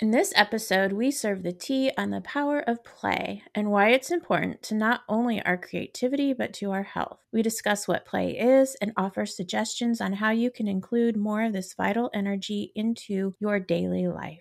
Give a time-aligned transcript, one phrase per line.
[0.00, 4.12] In this episode, we serve the tea on the power of play and why it's
[4.12, 7.18] important to not only our creativity but to our health.
[7.32, 11.52] We discuss what play is and offer suggestions on how you can include more of
[11.52, 14.38] this vital energy into your daily life.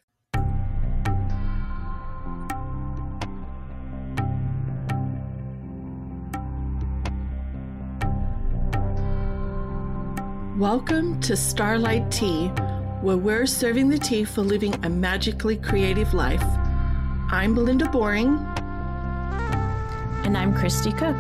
[10.60, 12.52] Welcome to Starlight Tea,
[13.08, 16.44] where we're serving the tea for living a magically creative life.
[17.32, 18.38] I'm Belinda Boring.
[20.26, 21.16] And I'm Christy Cook.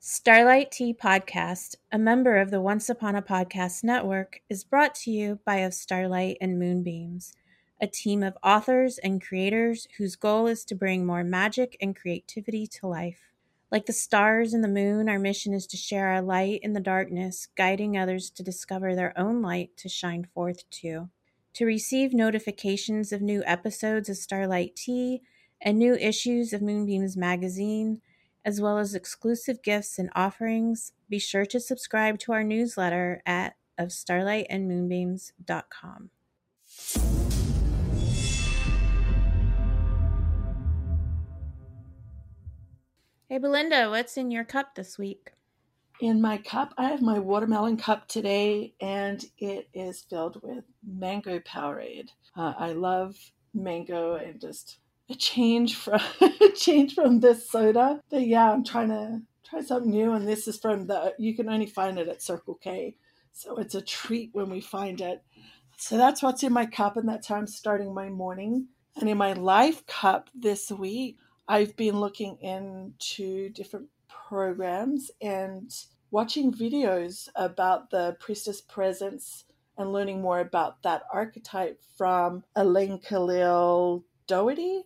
[0.00, 5.10] Starlight Tea Podcast, a member of the Once Upon a Podcast network, is brought to
[5.10, 7.34] you by Of Starlight and Moonbeams
[7.80, 12.66] a team of authors and creators whose goal is to bring more magic and creativity
[12.66, 13.32] to life.
[13.70, 16.80] Like the stars and the moon, our mission is to share our light in the
[16.80, 21.10] darkness, guiding others to discover their own light to shine forth too.
[21.54, 25.22] To receive notifications of new episodes of Starlight Tea
[25.60, 28.00] and new issues of Moonbeams magazine,
[28.44, 33.56] as well as exclusive gifts and offerings, be sure to subscribe to our newsletter at
[33.76, 36.10] of starlightandmoonbeams.com.
[43.30, 45.32] Hey, Belinda, what's in your cup this week?
[46.00, 51.38] In my cup, I have my watermelon cup today, and it is filled with mango
[51.40, 52.08] Powerade.
[52.34, 53.18] Uh, I love
[53.52, 54.78] mango and just
[55.10, 58.00] a change from a change from this soda.
[58.08, 61.12] But yeah, I'm trying to try something new, and this is from the.
[61.18, 62.96] You can only find it at Circle K,
[63.34, 65.22] so it's a treat when we find it.
[65.76, 68.68] So that's what's in my cup, and that's how I'm starting my morning.
[68.98, 71.18] And in my life cup this week,
[71.48, 75.74] I've been looking into different programs and
[76.10, 79.44] watching videos about the priestess presence
[79.78, 84.82] and learning more about that archetype from Elaine Khalil Doherty.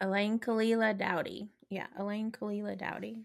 [0.00, 1.50] Elaine Kalila Doughty.
[1.70, 3.22] Yeah, Elaine Kalila Doughty.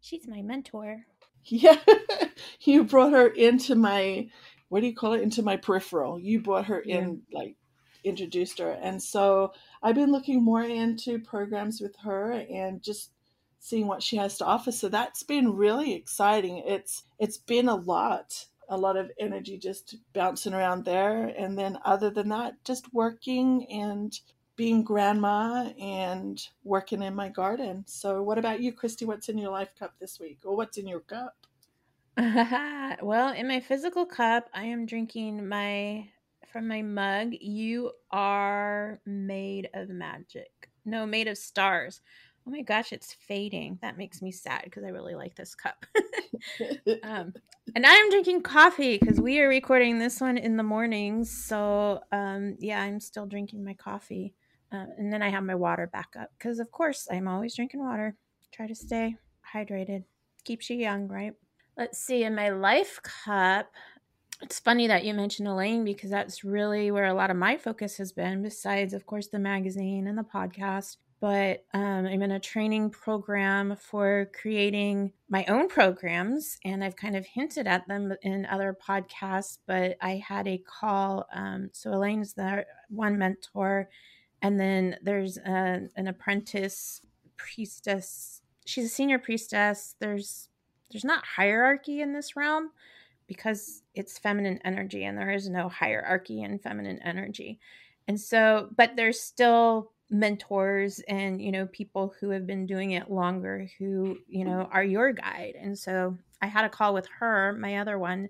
[0.00, 1.04] She's my mentor.
[1.44, 1.78] Yeah,
[2.60, 4.30] you brought her into my,
[4.70, 5.22] what do you call it?
[5.22, 6.18] Into my peripheral.
[6.18, 6.98] You brought her yeah.
[6.98, 7.56] in, like,
[8.04, 8.70] introduced her.
[8.70, 13.12] And so I've been looking more into programs with her and just
[13.58, 14.72] seeing what she has to offer.
[14.72, 16.62] So that's been really exciting.
[16.66, 21.26] It's it's been a lot, a lot of energy just bouncing around there.
[21.26, 24.18] And then other than that, just working and
[24.56, 27.84] being grandma and working in my garden.
[27.86, 29.06] So what about you, Christy?
[29.06, 30.40] What's in your life cup this week?
[30.44, 31.34] Or what's in your cup?
[33.02, 36.10] well, in my physical cup, I am drinking my
[36.52, 40.70] from my mug, you are made of magic.
[40.84, 42.00] No, made of stars.
[42.46, 43.78] Oh my gosh, it's fading.
[43.82, 45.84] That makes me sad because I really like this cup.
[47.02, 47.34] um,
[47.74, 51.30] and I'm drinking coffee because we are recording this one in the mornings.
[51.30, 54.34] So, um, yeah, I'm still drinking my coffee.
[54.72, 57.80] Uh, and then I have my water back up because, of course, I'm always drinking
[57.80, 58.16] water.
[58.52, 59.16] Try to stay
[59.54, 60.04] hydrated.
[60.44, 61.34] Keeps you young, right?
[61.76, 62.24] Let's see.
[62.24, 63.66] In my life cup,
[64.42, 67.96] it's funny that you mentioned Elaine because that's really where a lot of my focus
[67.98, 70.96] has been, besides, of course, the magazine and the podcast.
[71.20, 77.14] But um, I'm in a training program for creating my own programs, and I've kind
[77.14, 79.58] of hinted at them in other podcasts.
[79.66, 81.26] But I had a call.
[81.34, 83.90] Um, so Elaine's the one mentor,
[84.40, 87.02] and then there's a, an apprentice
[87.36, 88.40] priestess.
[88.64, 89.96] She's a senior priestess.
[90.00, 90.48] There's
[90.90, 92.70] there's not hierarchy in this realm
[93.26, 97.58] because it's feminine energy and there is no hierarchy in feminine energy.
[98.08, 103.10] And so, but there's still mentors and, you know, people who have been doing it
[103.10, 105.54] longer who, you know, are your guide.
[105.60, 108.28] And so I had a call with her, my other one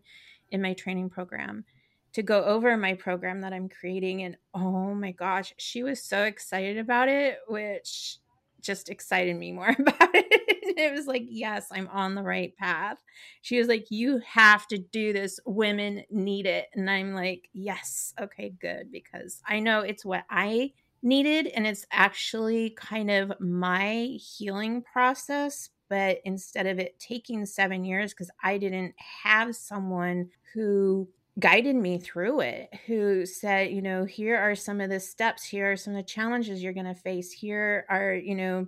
[0.51, 1.65] in my training program
[2.13, 4.23] to go over my program that I'm creating.
[4.23, 8.19] And oh my gosh, she was so excited about it, which
[8.61, 10.40] just excited me more about it.
[10.77, 12.99] it was like, yes, I'm on the right path.
[13.43, 15.41] She was like, you have to do this.
[15.45, 16.69] Women need it.
[16.75, 18.91] And I'm like, yes, okay, good.
[18.93, 20.73] Because I know it's what I
[21.03, 21.49] needed.
[21.49, 25.71] And it's actually kind of my healing process.
[25.89, 28.95] But instead of it taking seven years, because I didn't
[29.25, 31.09] have someone who
[31.39, 35.73] guided me through it who said you know here are some of the steps here
[35.73, 38.67] are some of the challenges you're going to face here are you know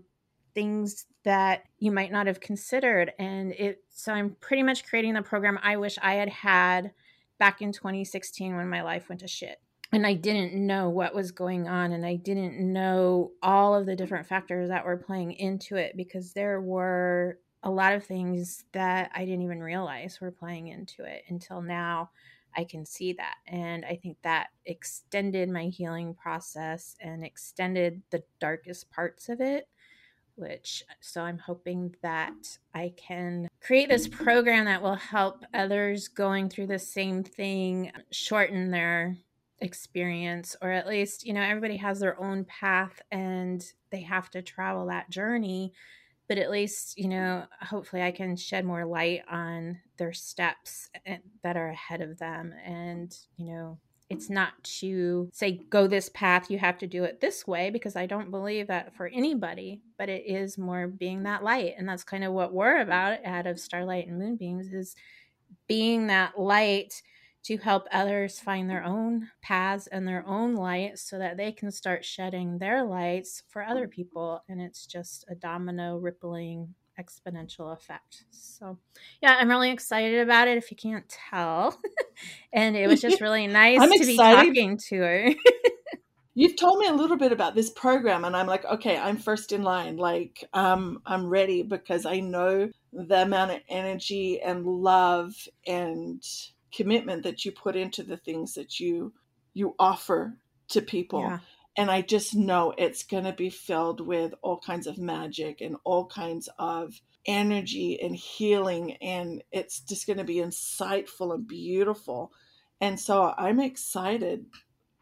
[0.54, 5.22] things that you might not have considered and it so i'm pretty much creating the
[5.22, 6.92] program i wish i had had
[7.38, 9.60] back in 2016 when my life went to shit
[9.92, 13.96] and i didn't know what was going on and i didn't know all of the
[13.96, 19.10] different factors that were playing into it because there were a lot of things that
[19.14, 22.10] I didn't even realize were playing into it until now.
[22.54, 23.36] I can see that.
[23.46, 29.68] And I think that extended my healing process and extended the darkest parts of it
[30.36, 36.48] which so I'm hoping that I can create this program that will help others going
[36.48, 39.16] through the same thing shorten their
[39.60, 44.42] experience or at least you know everybody has their own path and they have to
[44.42, 45.72] travel that journey.
[46.28, 51.18] But at least you know hopefully i can shed more light on their steps eh,
[51.42, 53.78] that are ahead of them and you know
[54.10, 57.96] it's not to say go this path you have to do it this way because
[57.96, 62.04] i don't believe that for anybody but it is more being that light and that's
[62.04, 64.94] kind of what we're about out of starlight and moonbeams is
[65.66, 67.02] being that light
[67.44, 71.70] to help others find their own paths and their own light so that they can
[71.72, 78.24] start shedding their lights for other people and it's just a domino rippling exponential effect.
[78.30, 78.78] So,
[79.22, 81.78] yeah, I'm really excited about it if you can't tell.
[82.52, 84.06] and it was just really nice to excited.
[84.06, 85.30] be talking to her.
[86.34, 89.52] You've told me a little bit about this program and I'm like, okay, I'm first
[89.52, 89.96] in line.
[89.96, 95.34] Like, um, I'm ready because I know the amount of energy and love
[95.66, 96.22] and
[96.74, 99.12] commitment that you put into the things that you
[99.54, 100.34] you offer
[100.68, 101.20] to people.
[101.20, 101.38] Yeah
[101.76, 105.76] and I just know it's going to be filled with all kinds of magic and
[105.84, 112.32] all kinds of energy and healing and it's just going to be insightful and beautiful.
[112.80, 114.46] And so I'm excited.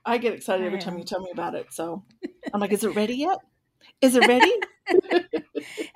[0.05, 1.73] I get excited every time you tell me about it.
[1.73, 2.05] So
[2.55, 3.39] I'm like, is it ready yet?
[4.01, 4.53] Is it ready?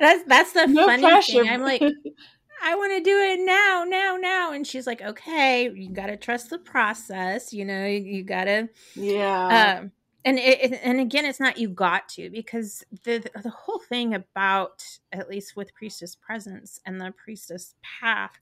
[0.01, 1.43] that's that's the no funny pressure.
[1.43, 1.49] thing.
[1.49, 1.83] I'm like,
[2.63, 4.53] I want to do it now, now, now.
[4.53, 7.53] And she's like, okay, you got to trust the process.
[7.53, 9.79] You know, you, you got to, yeah.
[9.81, 9.93] Um,
[10.25, 14.85] and it, and again it's not you got to because the the whole thing about
[15.13, 18.39] at least with priestess presence and the priestess path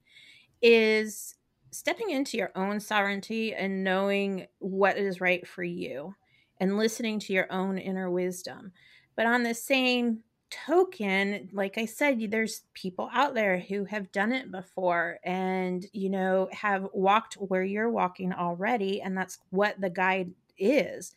[0.61, 1.35] is
[1.73, 6.15] stepping into your own sovereignty and knowing what is right for you
[6.61, 8.73] and listening to your own inner wisdom.
[9.17, 10.21] But on the same
[10.67, 16.11] token like i said there's people out there who have done it before and you
[16.11, 21.15] know have walked where you're walking already and that's what the guide is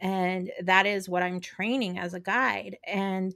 [0.00, 3.34] and that is what i'm training as a guide and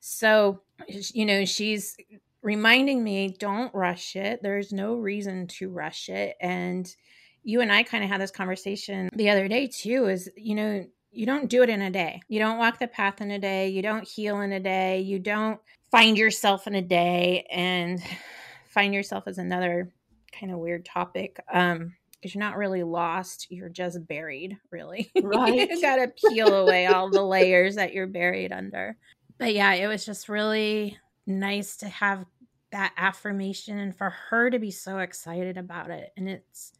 [0.00, 1.96] so you know she's
[2.42, 4.42] reminding me don't rush it.
[4.42, 6.94] There's no reason to rush it and
[7.42, 10.84] you and i kind of had this conversation the other day too is you know
[11.14, 12.20] you don't do it in a day.
[12.28, 13.68] You don't walk the path in a day.
[13.68, 15.00] You don't heal in a day.
[15.00, 18.02] You don't find yourself in a day and
[18.68, 19.92] find yourself as another
[20.32, 21.94] kind of weird topic um
[22.24, 25.12] because you're not really lost you're just buried really.
[25.22, 25.68] Right.
[25.68, 28.96] you gotta peel away all the layers that you're buried under.
[29.36, 32.24] But yeah it was just really nice to have
[32.72, 36.12] that affirmation and for her to be so excited about it.
[36.16, 36.72] And it's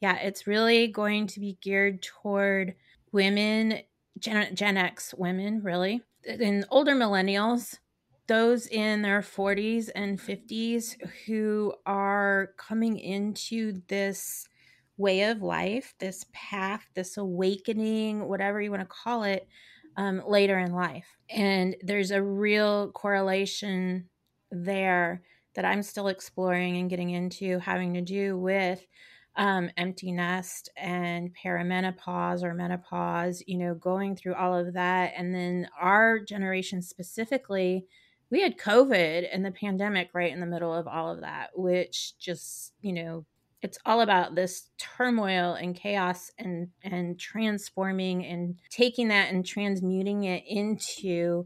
[0.00, 2.74] yeah it's really going to be geared toward
[3.12, 3.80] women
[4.18, 7.76] gen, gen x women really and older millennials
[8.28, 10.96] those in their 40s and 50s
[11.26, 14.48] who are coming into this
[14.96, 19.46] way of life, this path, this awakening, whatever you want to call it,
[19.96, 21.06] um, later in life.
[21.30, 24.08] And there's a real correlation
[24.50, 25.22] there
[25.54, 28.86] that I'm still exploring and getting into, having to do with
[29.36, 35.12] um, empty nest and perimenopause or menopause, you know, going through all of that.
[35.16, 37.86] And then our generation specifically,
[38.30, 42.18] we had COVID and the pandemic right in the middle of all of that, which
[42.18, 43.24] just, you know,
[43.66, 50.22] it's all about this turmoil and chaos and and transforming and taking that and transmuting
[50.22, 51.44] it into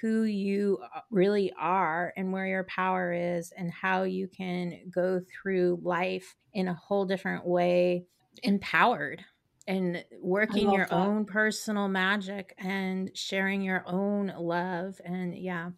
[0.00, 0.78] who you
[1.10, 6.66] really are and where your power is and how you can go through life in
[6.66, 8.06] a whole different way
[8.42, 9.22] empowered
[9.68, 10.94] and working your that.
[10.94, 15.68] own personal magic and sharing your own love and yeah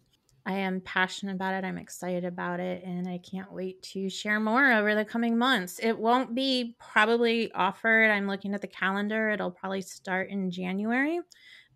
[0.45, 1.65] I am passionate about it.
[1.65, 5.79] I'm excited about it, and I can't wait to share more over the coming months.
[5.81, 8.09] It won't be probably offered.
[8.09, 9.29] I'm looking at the calendar.
[9.29, 11.21] It'll probably start in January,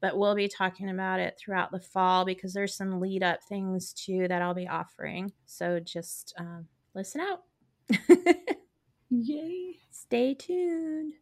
[0.02, 3.94] but we'll be talking about it throughout the fall because there's some lead up things
[3.94, 5.32] too that I'll be offering.
[5.46, 7.44] So just um, listen out.
[9.10, 9.78] Yay.
[9.92, 11.14] Stay tuned.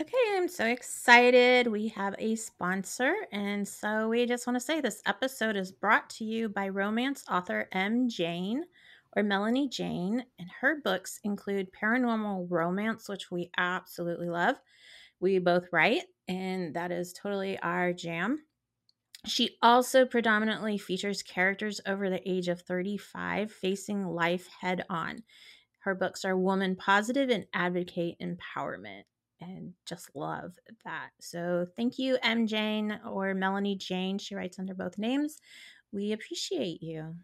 [0.00, 1.66] Okay, I'm so excited.
[1.66, 3.12] We have a sponsor.
[3.32, 7.24] And so we just want to say this episode is brought to you by romance
[7.28, 8.08] author M.
[8.08, 8.62] Jane
[9.16, 10.24] or Melanie Jane.
[10.38, 14.54] And her books include paranormal romance, which we absolutely love.
[15.18, 18.44] We both write, and that is totally our jam.
[19.26, 25.24] She also predominantly features characters over the age of 35 facing life head on.
[25.80, 29.02] Her books are woman positive and advocate empowerment
[29.40, 31.10] and just love that.
[31.20, 32.46] So thank you, M.
[32.46, 34.18] Jane or Melanie Jane.
[34.18, 35.40] She writes under both names.
[35.92, 37.14] We appreciate you.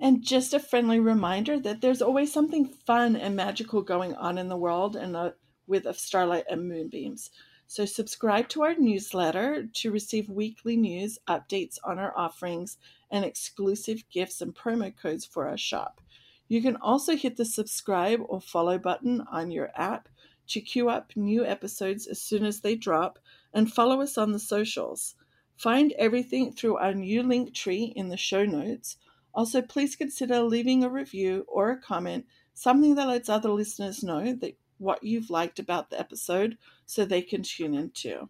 [0.00, 4.48] And just a friendly reminder that there's always something fun and magical going on in
[4.48, 5.30] the world and uh,
[5.66, 7.30] with of Starlight and Moonbeams.
[7.66, 12.76] So subscribe to our newsletter to receive weekly news, updates on our offerings,
[13.10, 16.00] and exclusive gifts and promo codes for our shop.
[16.48, 20.08] You can also hit the subscribe or follow button on your app
[20.48, 23.18] to queue up new episodes as soon as they drop
[23.52, 25.14] and follow us on the socials.
[25.56, 28.96] Find everything through our new link tree in the show notes.
[29.34, 34.34] Also, please consider leaving a review or a comment, something that lets other listeners know
[34.34, 38.28] that what you've liked about the episode so they can tune in too.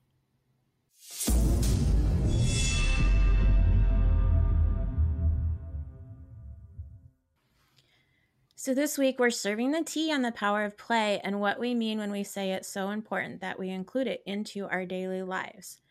[8.64, 11.74] So, this week we're serving the tea on the power of play and what we
[11.74, 15.82] mean when we say it's so important that we include it into our daily lives.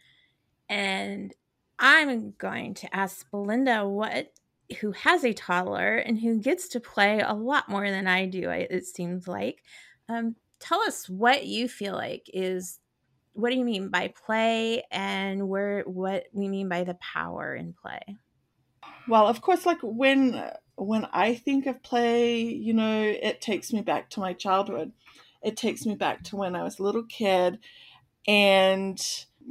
[0.70, 1.32] And
[1.78, 4.34] I'm going to ask Belinda what
[4.80, 8.50] who has a toddler and who gets to play a lot more than I do,
[8.50, 9.62] it seems like.
[10.10, 12.80] Um, tell us what you feel like is
[13.34, 17.74] what do you mean by play and where what we mean by the power in
[17.74, 18.02] play
[19.08, 23.82] well of course like when when i think of play you know it takes me
[23.82, 24.92] back to my childhood.
[25.42, 27.60] It takes me back to when i was a little kid
[28.28, 29.00] and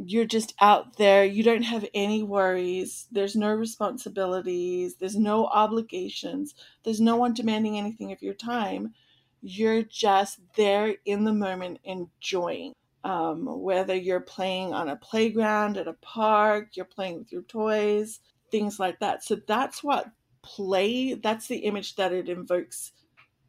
[0.07, 1.23] you're just out there.
[1.23, 3.09] You don't have any worries.
[3.13, 4.97] There's no responsibilities.
[4.97, 6.55] There's no obligations.
[6.83, 8.95] There's no one demanding anything of your time.
[9.43, 12.73] You're just there in the moment enjoying
[13.05, 18.21] um, whether you're playing on a playground at a park you're playing with your toys
[18.53, 19.25] things like that.
[19.25, 20.07] So that's what
[20.43, 22.93] play that's the image that it invokes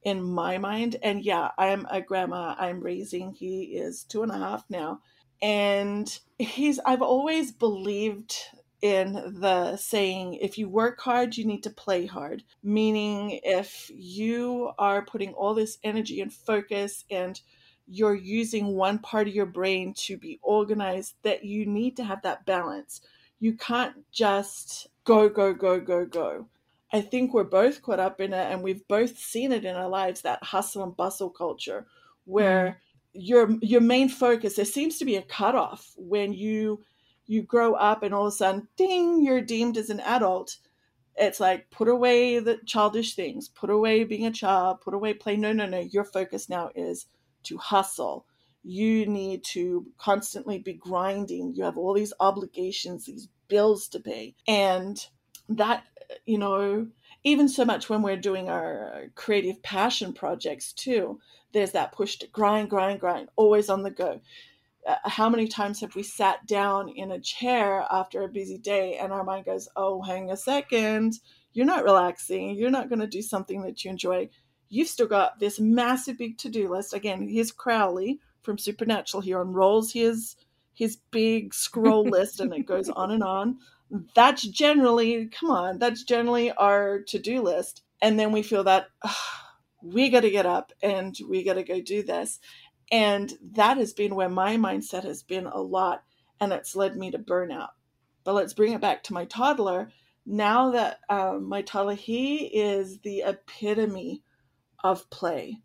[0.03, 0.97] in my mind.
[1.01, 5.01] And yeah i'm a grandma i'm raising he is two and a half now.
[5.41, 6.07] And
[6.37, 8.35] he's i've always believed
[8.81, 12.43] in the saying if you work hard you need to play hard.
[12.61, 17.39] Meaning if you are putting all this energy and focus and
[17.87, 22.21] you're using one part of your brain to be organized that you need to have
[22.21, 23.01] that balance.
[23.39, 26.47] You can't just go go go go go
[26.93, 29.89] i think we're both caught up in it and we've both seen it in our
[29.89, 31.85] lives that hustle and bustle culture
[32.25, 32.75] where mm.
[33.13, 36.79] your your main focus there seems to be a cutoff when you
[37.25, 40.57] you grow up and all of a sudden, ding, you're deemed as an adult.
[41.15, 45.37] It's like put away the childish things, put away being a child, put away play.
[45.37, 45.79] No, no, no.
[45.79, 47.05] Your focus now is
[47.43, 48.25] to hustle.
[48.63, 51.53] You need to constantly be grinding.
[51.55, 54.35] You have all these obligations, these bills to pay.
[54.47, 55.05] And
[55.49, 55.83] that,
[56.25, 56.87] you know,
[57.23, 61.19] even so much when we're doing our creative passion projects too,
[61.53, 64.21] there's that push to grind, grind, grind, always on the go.
[64.87, 68.97] Uh, how many times have we sat down in a chair after a busy day
[68.97, 71.13] and our mind goes, oh, hang a second,
[71.53, 74.29] you're not relaxing, you're not going to do something that you enjoy.
[74.69, 76.93] You've still got this massive big to do list.
[76.93, 79.21] Again, here's Crowley from Supernatural.
[79.21, 80.35] He unrolls his
[80.73, 83.59] his big scroll list and it goes on and on.
[84.15, 87.83] That's generally, come on, that's generally our to do list.
[88.01, 89.15] And then we feel that oh,
[89.81, 92.39] we got to get up and we got to go do this.
[92.91, 96.03] And that has been where my mindset has been a lot,
[96.39, 97.69] and it's led me to burnout.
[98.23, 99.89] But let's bring it back to my toddler.
[100.25, 104.21] Now that um, my toddler, he is the epitome
[104.83, 105.57] of play.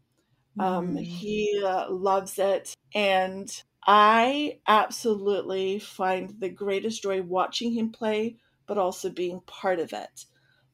[0.59, 1.05] Um, mm.
[1.05, 2.75] He uh, loves it.
[2.95, 3.51] And
[3.87, 10.27] I absolutely find the greatest joy watching him play, but also being part of it.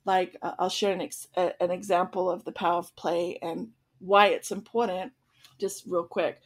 [0.05, 3.71] Like, uh, I'll share an, ex- an example of the power of play and
[4.01, 5.13] why it's important
[5.59, 6.41] just real quick.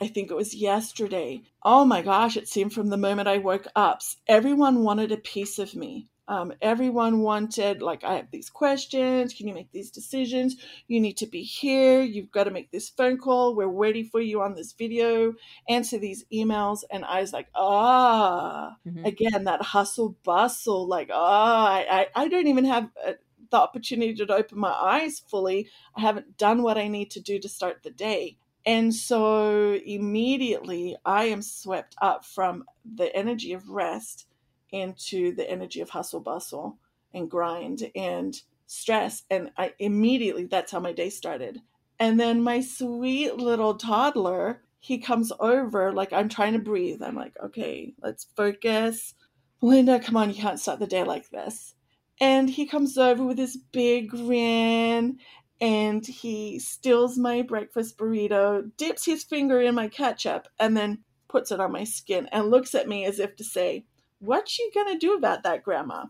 [0.00, 1.42] I think it was yesterday.
[1.62, 5.58] Oh my gosh, it seemed from the moment I woke up, everyone wanted a piece
[5.58, 6.08] of me.
[6.28, 9.32] Um, everyone wanted, like, I have these questions.
[9.32, 10.56] Can you make these decisions?
[10.86, 12.02] You need to be here.
[12.02, 13.56] You've got to make this phone call.
[13.56, 15.34] We're waiting for you on this video.
[15.68, 16.84] Answer these emails.
[16.90, 19.06] And I was like, ah, mm-hmm.
[19.06, 20.86] again, that hustle bustle.
[20.86, 23.12] Like, ah, I, I, I don't even have uh,
[23.50, 25.68] the opportunity to open my eyes fully.
[25.96, 28.36] I haven't done what I need to do to start the day.
[28.66, 34.26] And so immediately I am swept up from the energy of rest
[34.70, 36.78] into the energy of hustle bustle
[37.14, 39.22] and grind and stress.
[39.30, 41.60] And I immediately, that's how my day started.
[41.98, 47.02] And then my sweet little toddler he comes over, like I'm trying to breathe.
[47.02, 49.14] I'm like, okay, let's focus.
[49.60, 51.74] Linda, come on, you can't start the day like this.
[52.20, 55.18] And he comes over with this big grin
[55.60, 60.98] and he steals my breakfast burrito, dips his finger in my ketchup, and then
[61.28, 63.84] puts it on my skin and looks at me as if to say,
[64.20, 66.06] What you gonna do about that, Grandma?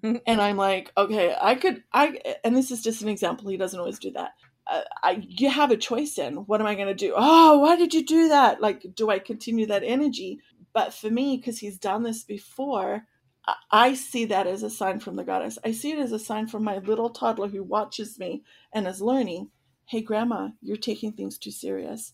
[0.02, 3.48] and I'm like, okay, I could, I, and this is just an example.
[3.48, 4.32] He doesn't always do that.
[4.66, 7.14] Uh, I, you have a choice in what am I going to do?
[7.16, 8.60] Oh, why did you do that?
[8.60, 10.40] Like, do I continue that energy?
[10.72, 13.06] But for me, because he's done this before,
[13.46, 15.58] I, I see that as a sign from the goddess.
[15.64, 19.00] I see it as a sign from my little toddler who watches me and is
[19.00, 19.50] learning.
[19.86, 22.12] Hey, Grandma, you're taking things too serious.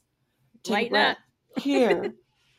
[0.63, 1.19] Take Lighten up.
[1.61, 2.15] Here,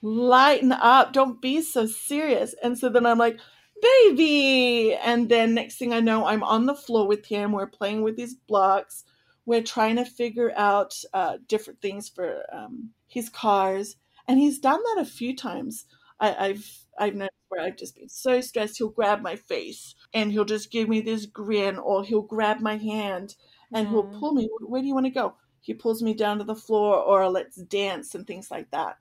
[0.05, 1.13] lighten up.
[1.13, 2.53] Don't be so serious.
[2.63, 3.39] And so then I'm like,
[3.81, 4.93] baby.
[4.93, 7.51] And then next thing I know, I'm on the floor with him.
[7.51, 9.03] We're playing with these blocks.
[9.45, 13.97] We're trying to figure out uh, different things for um, his cars.
[14.27, 15.85] And he's done that a few times.
[16.19, 18.77] I, I've I've noticed where I've just been so stressed.
[18.77, 22.77] He'll grab my face and he'll just give me this grin, or he'll grab my
[22.77, 23.35] hand
[23.73, 23.89] and mm.
[23.89, 24.49] he'll pull me.
[24.61, 25.35] Where do you want to go?
[25.61, 28.97] He pulls me down to the floor, or let's dance and things like that.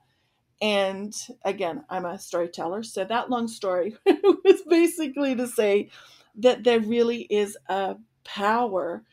[0.64, 2.82] And again, I'm a storyteller.
[2.84, 5.90] So that long story was basically to say
[6.36, 9.04] that there really is a power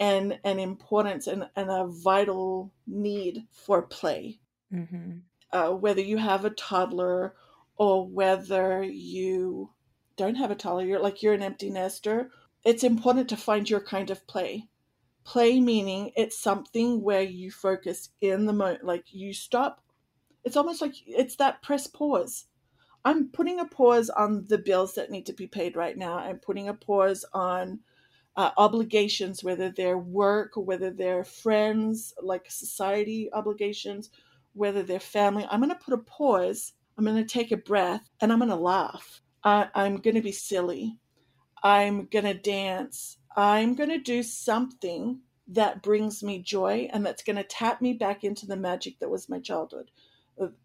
[0.00, 4.40] and an importance and, and a vital need for play.
[4.74, 5.18] Mm-hmm.
[5.52, 7.36] Uh, whether you have a toddler
[7.76, 9.70] or whether you
[10.16, 12.30] don't have a toddler, you're like you're an empty nester,
[12.64, 14.66] it's important to find your kind of play.
[15.22, 19.82] Play meaning it's something where you focus in the moment, like you stop
[20.46, 22.46] it's almost like it's that press pause.
[23.04, 26.18] I'm putting a pause on the bills that need to be paid right now.
[26.18, 27.80] I'm putting a pause on
[28.36, 34.10] uh, obligations, whether they're work whether they're friends, like society obligations,
[34.54, 35.46] whether they're family.
[35.50, 36.72] I'm going to put a pause.
[36.96, 39.22] I'm going to take a breath and I'm going to laugh.
[39.42, 40.98] I, I'm going to be silly.
[41.62, 43.18] I'm going to dance.
[43.36, 47.94] I'm going to do something that brings me joy and that's going to tap me
[47.94, 49.90] back into the magic that was my childhood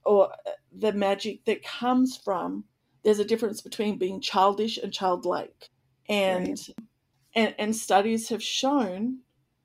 [0.05, 0.31] or
[0.71, 2.63] the magic that comes from
[3.03, 5.69] there's a difference between being childish and childlike
[6.09, 6.69] and right.
[7.35, 9.19] and and studies have shown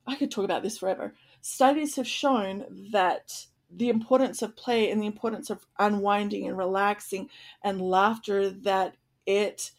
[0.07, 5.03] i could talk about this forever studies have shown that the importance of play and
[5.03, 7.29] the importance of unwinding and relaxing
[7.63, 8.95] and laughter that
[9.27, 9.73] it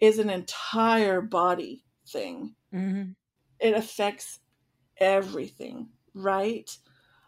[0.00, 3.10] is an entire body thing mm-hmm.
[3.58, 4.40] it affects
[4.98, 6.78] everything right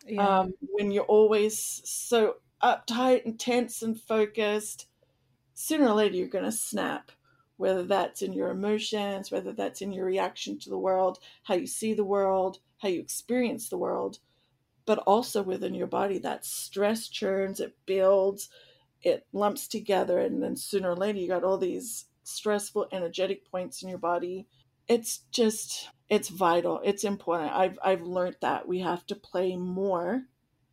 [0.06, 0.40] yeah.
[0.40, 4.88] um, when you're always so uptight and tense and focused,
[5.54, 7.12] sooner or later you're going to snap.
[7.58, 11.66] Whether that's in your emotions, whether that's in your reaction to the world, how you
[11.66, 14.18] see the world, how you experience the world,
[14.84, 18.50] but also within your body, that stress churns, it builds,
[19.02, 23.82] it lumps together, and then sooner or later you got all these stressful energetic points
[23.82, 24.46] in your body.
[24.86, 27.52] It's just it's vital it's important.
[27.52, 30.22] I've i've learned that we have to play more.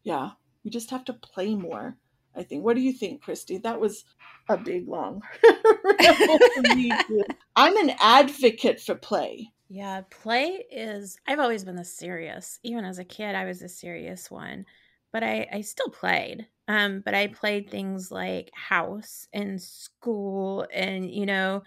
[0.04, 0.32] Yeah
[0.64, 1.98] we just have to play more
[2.36, 2.64] i think.
[2.64, 3.58] What do you think christy?
[3.58, 4.06] That was
[4.50, 5.22] a big long
[7.56, 9.50] i'm an advocate for play.
[9.70, 13.70] Yeah play is i've always been the serious even as a kid i was a
[13.70, 14.66] serious one
[15.12, 16.48] but i i still played.
[16.68, 21.64] Um but i played things like house and school and you know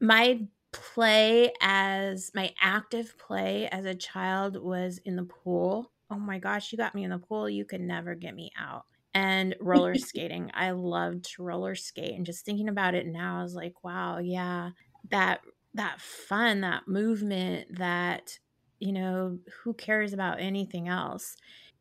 [0.00, 0.40] my
[0.80, 5.92] play as my active play as a child was in the pool.
[6.10, 7.48] Oh my gosh, you got me in the pool.
[7.48, 8.86] You could never get me out.
[9.14, 10.50] And roller skating.
[10.54, 12.14] I loved to roller skate.
[12.14, 14.70] And just thinking about it now, I was like, wow, yeah,
[15.10, 15.40] that
[15.74, 18.38] that fun, that movement, that,
[18.78, 21.36] you know, who cares about anything else?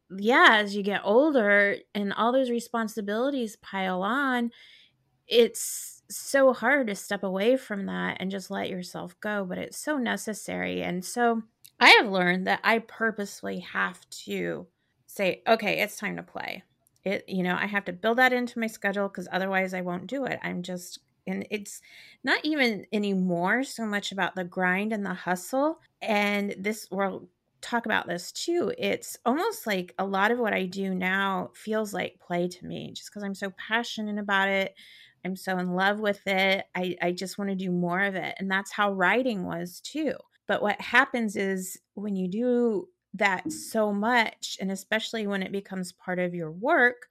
[0.10, 4.52] Yeah, as you get older and all those responsibilities pile on,
[5.28, 9.78] it's so hard to step away from that and just let yourself go, but it's
[9.78, 10.82] so necessary.
[10.82, 11.44] And so
[11.80, 14.68] I have learned that I purposely have to
[15.08, 16.64] say, okay, it's time to play.
[17.04, 20.08] It, you know, I have to build that into my schedule because otherwise I won't
[20.08, 20.40] do it.
[20.44, 21.82] I'm just, and it's
[22.24, 25.80] not even anymore so much about the grind and the hustle.
[26.02, 27.30] And this, we'll
[27.62, 28.74] talk about this too.
[28.78, 32.92] It's almost like a lot of what I do now feels like play to me
[32.94, 34.76] just because I'm so passionate about it.
[35.26, 36.66] I'm so in love with it.
[36.76, 38.36] I, I just want to do more of it.
[38.38, 40.14] And that's how writing was too.
[40.48, 45.92] But what happens is when you do that so much, and especially when it becomes
[45.92, 47.08] part of your work,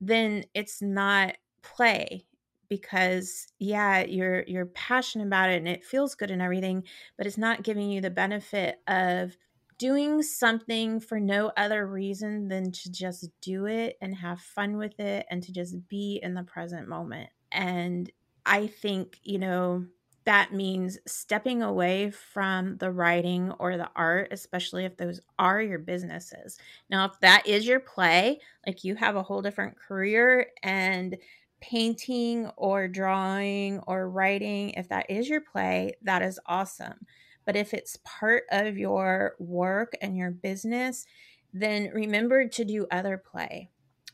[0.00, 2.24] then it's not play
[2.70, 6.82] because yeah you're you're passionate about it and it feels good and everything
[7.18, 9.36] but it's not giving you the benefit of
[9.80, 15.00] doing something for no other reason than to just do it and have fun with
[15.00, 17.30] it and to just be in the present moment.
[17.52, 18.10] And
[18.46, 19.86] I think, you know,
[20.24, 25.78] that means stepping away from the writing or the art, especially if those are your
[25.78, 26.58] businesses.
[26.90, 31.16] Now, if that is your play, like you have a whole different career and
[31.60, 37.06] painting or drawing or writing, if that is your play, that is awesome.
[37.46, 41.06] But if it's part of your work and your business,
[41.52, 43.70] then remember to do other play.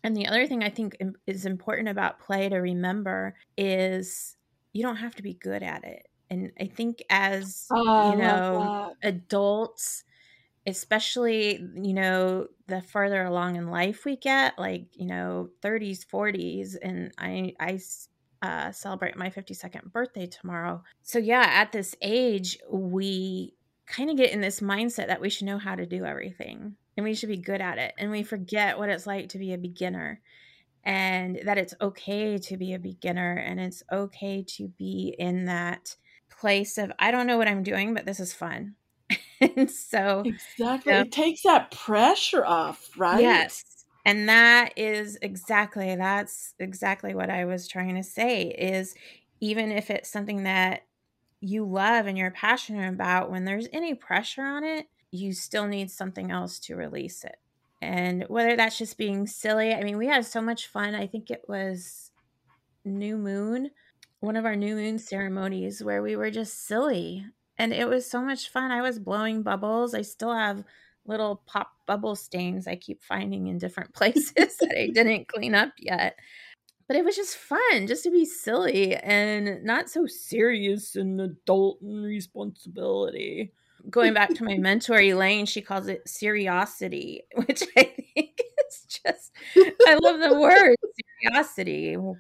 [0.07, 4.37] And the other thing I think is important about play to remember is
[4.73, 6.07] you don't have to be good at it.
[6.31, 10.05] And I think as Oh, you know, adults,
[10.67, 16.77] especially, you know, the further along in life we get, like, you know, 30s, 40s,
[16.77, 17.81] and I I
[18.43, 20.83] uh, celebrate my 52nd birthday tomorrow.
[21.03, 25.47] So yeah, at this age, we kind of get in this mindset that we should
[25.47, 28.79] know how to do everything and we should be good at it and we forget
[28.79, 30.21] what it's like to be a beginner
[30.85, 35.97] and that it's okay to be a beginner and it's okay to be in that
[36.31, 38.77] place of I don't know what I'm doing, but this is fun.
[39.41, 40.93] and so Exactly.
[40.93, 43.21] It takes that pressure off, right?
[43.21, 43.65] yes.
[44.05, 48.95] And that is exactly that's exactly what I was trying to say is
[49.41, 50.83] even if it's something that
[51.41, 55.91] you love and you're passionate about when there's any pressure on it, you still need
[55.91, 57.37] something else to release it.
[57.83, 60.95] And whether that's just being silly, I mean, we had so much fun.
[60.95, 62.11] I think it was
[62.85, 63.71] New Moon,
[64.21, 67.27] one of our New Moon ceremonies where we were just silly.
[67.59, 68.71] And it was so much fun.
[68.71, 69.95] I was blowing bubbles.
[69.95, 70.65] I still have
[71.07, 75.73] little pop bubble stains I keep finding in different places that I didn't clean up
[75.79, 76.19] yet.
[76.89, 81.81] But it was just fun just to be silly and not so serious and adult
[81.83, 83.53] and responsibility
[83.91, 89.33] going back to my mentor Elaine, she calls it seriosity, which I think is just
[89.57, 90.77] I love the word
[91.25, 92.17] seriosity.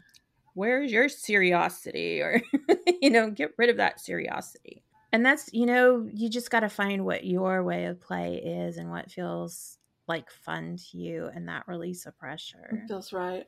[0.54, 2.20] Where's your seriosity?
[2.20, 2.40] Or
[3.00, 4.82] you know, get rid of that seriosity.
[5.12, 8.76] And that's, you know, you just got to find what your way of play is
[8.76, 12.82] and what feels like fun to you and that release of pressure.
[12.84, 13.46] It feels right.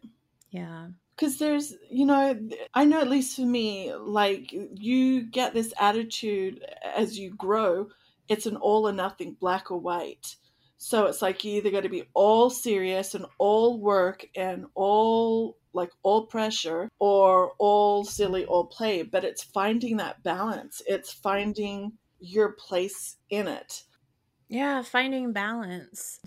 [0.50, 0.88] Yeah.
[1.14, 2.38] Because there's, you know,
[2.74, 6.64] I know at least for me, like you get this attitude
[6.96, 7.88] as you grow,
[8.29, 10.37] it's an all or nothing, black or white.
[10.77, 15.57] So it's like you either got to be all serious and all work and all
[15.73, 19.03] like all pressure or all silly, all play.
[19.03, 23.83] But it's finding that balance, it's finding your place in it.
[24.49, 26.21] Yeah, finding balance.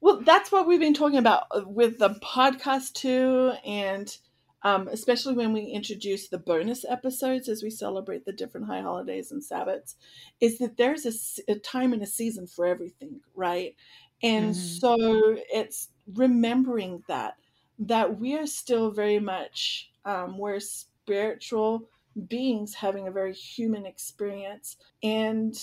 [0.00, 4.16] Well, that's what we've been talking about uh, with the podcast too, and
[4.62, 9.30] um, especially when we introduce the bonus episodes as we celebrate the different high holidays
[9.30, 9.94] and Sabbats,
[10.40, 13.76] is that there's a, a time and a season for everything, right?
[14.22, 14.56] And Mhm.
[14.56, 17.34] so it's remembering that
[17.80, 21.88] that we are still very much um, we're spiritual
[22.26, 25.54] beings having a very human experience, and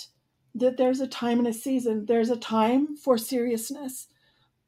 [0.54, 2.06] that there's a time and a season.
[2.06, 4.08] There's a time for seriousness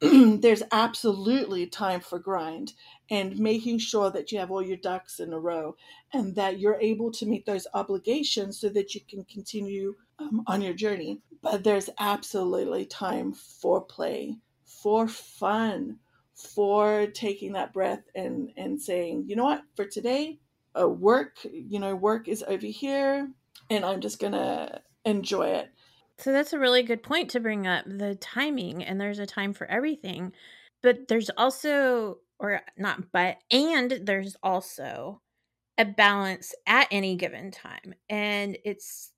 [0.00, 2.72] there's absolutely time for grind
[3.10, 5.74] and making sure that you have all your ducks in a row
[6.12, 10.62] and that you're able to meet those obligations so that you can continue um, on
[10.62, 11.20] your journey.
[11.42, 15.98] But there's absolutely time for play, for fun,
[16.34, 20.38] for taking that breath and, and saying, you know what, for today,
[20.80, 23.28] uh, work, you know, work is over here
[23.70, 25.70] and I'm just going to enjoy it.
[26.18, 29.52] So that's a really good point to bring up the timing, and there's a time
[29.52, 30.32] for everything.
[30.82, 35.20] But there's also, or not, but, and there's also
[35.76, 37.94] a balance at any given time.
[38.08, 39.12] And it's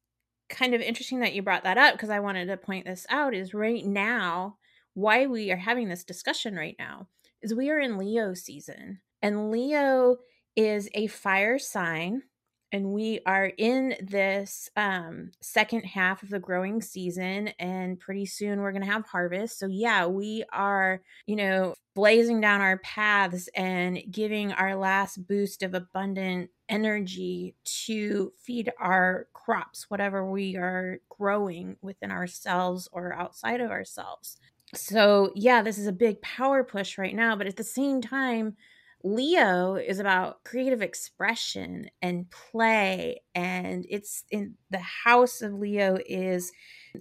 [0.50, 3.34] kind of interesting that you brought that up because I wanted to point this out
[3.34, 4.56] is right now,
[4.94, 7.08] why we are having this discussion right now
[7.42, 10.16] is we are in Leo season, and Leo
[10.56, 12.22] is a fire sign
[12.72, 18.60] and we are in this um, second half of the growing season and pretty soon
[18.60, 19.58] we're going to have harvest.
[19.58, 25.62] So yeah we are you know blazing down our paths and giving our last boost
[25.62, 33.60] of abundant energy to feed our crops whatever we are growing within ourselves or outside
[33.60, 34.38] of ourselves.
[34.74, 38.56] So yeah this is a big power push right now but at the same time
[39.02, 46.52] Leo is about creative expression and play, and it's in the house of Leo is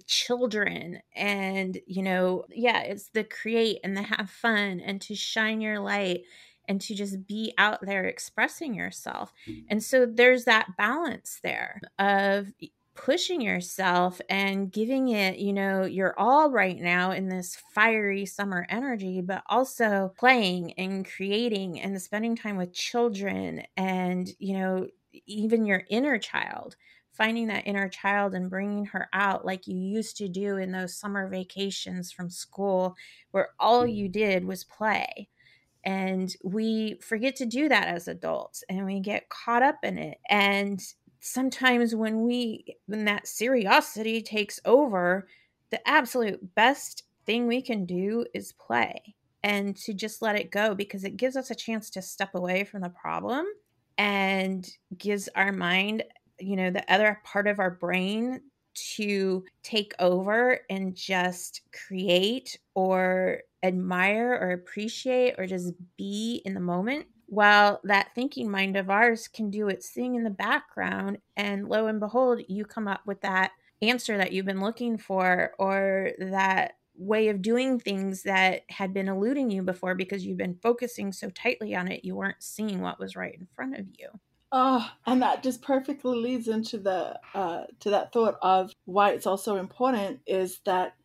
[0.06, 5.60] children, and you know, yeah, it's the create and the have fun and to shine
[5.60, 6.22] your light
[6.68, 9.32] and to just be out there expressing yourself.
[9.48, 9.64] Mm.
[9.68, 12.52] And so there's that balance there of
[12.94, 18.66] pushing yourself and giving it, you know, your all right now in this fiery summer
[18.68, 24.86] energy, but also playing and creating and spending time with children and, you know,
[25.26, 26.76] even your inner child
[27.20, 30.96] finding that inner child and bringing her out like you used to do in those
[30.96, 32.96] summer vacations from school
[33.32, 33.94] where all mm.
[33.94, 35.28] you did was play.
[35.84, 40.16] And we forget to do that as adults and we get caught up in it.
[40.30, 40.80] And
[41.20, 45.28] sometimes when we when that seriosity takes over
[45.70, 50.74] the absolute best thing we can do is play and to just let it go
[50.74, 53.46] because it gives us a chance to step away from the problem
[53.98, 56.02] and gives our mind
[56.38, 58.40] you know the other part of our brain
[58.72, 66.60] to take over and just create or admire or appreciate or just be in the
[66.60, 71.68] moment while that thinking mind of ours can do its thing in the background and
[71.68, 76.10] lo and behold you come up with that answer that you've been looking for or
[76.18, 81.12] that way of doing things that had been eluding you before because you've been focusing
[81.12, 84.08] so tightly on it you weren't seeing what was right in front of you
[84.52, 89.26] Oh, and that just perfectly leads into the uh, to that thought of why it's
[89.26, 90.96] also important is that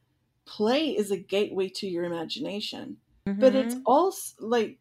[0.45, 3.39] play is a gateway to your imagination, mm-hmm.
[3.39, 3.83] but it's mm-hmm.
[3.85, 4.79] also like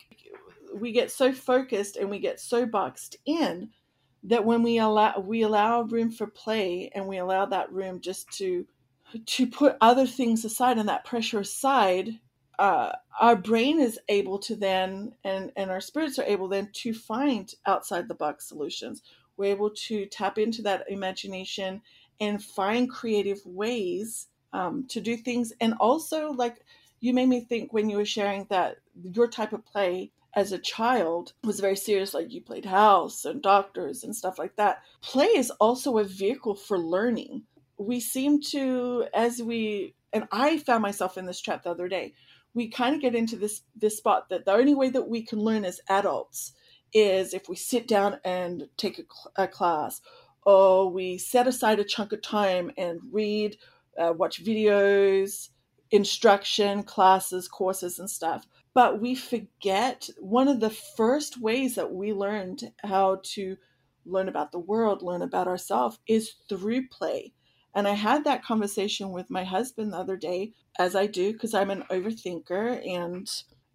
[0.75, 3.71] we get so focused and we get so boxed in
[4.23, 8.31] that when we allow we allow room for play and we allow that room just
[8.33, 8.67] to
[9.27, 12.19] to put other things aside and that pressure aside
[12.59, 16.95] uh, our brain is able to then and and our spirits are able then to
[16.95, 19.03] find outside the box solutions.
[19.37, 21.83] We're able to tap into that imagination
[22.21, 25.53] and find creative ways um, to do things.
[25.61, 26.61] And also like
[27.01, 30.59] you made me think when you were sharing that your type of play as a
[30.59, 34.83] child was very serious like you played house and doctors and stuff like that.
[35.01, 37.43] Play is also a vehicle for learning.
[37.79, 42.15] We seem to as we and i found myself in this trap the other day.
[42.53, 45.41] We kind of get into this this spot that the only way that we can
[45.41, 46.53] learn as adults
[46.93, 50.01] is if we sit down and take a, a class
[50.47, 53.57] or we set aside a chunk of time and read
[53.99, 55.49] uh, watch videos
[55.91, 62.13] instruction classes courses and stuff but we forget one of the first ways that we
[62.13, 63.57] learned how to
[64.05, 67.33] learn about the world learn about ourselves is through play
[67.75, 71.55] and I had that conversation with my husband the other day, as I do, because
[71.55, 73.29] I'm an overthinker and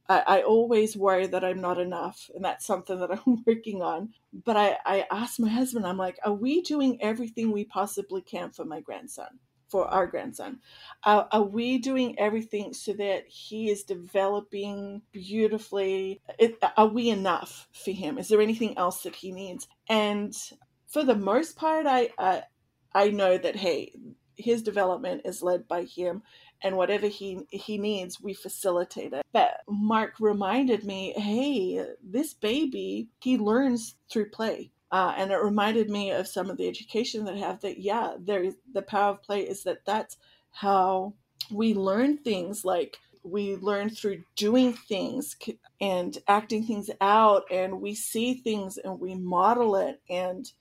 [0.07, 2.29] I, I, always worry that I'm not enough.
[2.33, 4.13] And that's something that I'm working on.
[4.45, 8.51] But I, I asked my husband, I'm like, are we doing everything we possibly can
[8.51, 9.39] for my grandson?
[9.69, 10.59] For our grandson,
[11.03, 16.21] uh, are we doing everything so that he is developing beautifully?
[16.39, 18.17] It, are we enough for him?
[18.17, 19.67] Is there anything else that he needs?
[19.87, 20.35] And
[20.87, 22.43] for the most part, I, I
[22.93, 23.93] I know that hey,
[24.39, 26.23] his development is led by him
[26.63, 33.09] and whatever he he needs we facilitate it but mark reminded me hey this baby
[33.21, 37.35] he learns through play uh, and it reminded me of some of the education that
[37.35, 40.17] I have that yeah there the power of play is that that's
[40.51, 41.13] how
[41.51, 45.35] we learn things like we learn through doing things
[45.81, 50.51] and acting things out and we see things and we model it and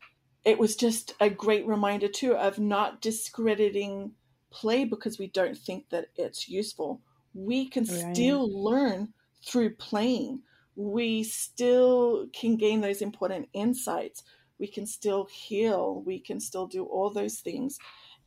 [0.45, 4.13] it was just a great reminder too of not discrediting
[4.51, 7.01] play because we don't think that it's useful.
[7.35, 8.15] We can right.
[8.15, 9.13] still learn
[9.47, 10.41] through playing.
[10.81, 14.23] We still can gain those important insights.
[14.61, 16.05] We can still heal.
[16.07, 17.79] We can still do all those things.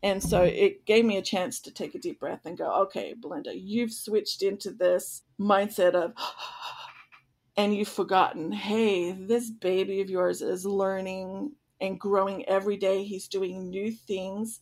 [0.04, 3.16] And so it gave me a chance to take a deep breath and go, okay,
[3.18, 6.14] Belinda, you've switched into this mindset of,
[7.58, 13.06] and you've forgotten, hey, this baby of yours is learning and growing every day.
[13.06, 14.60] He's doing new things.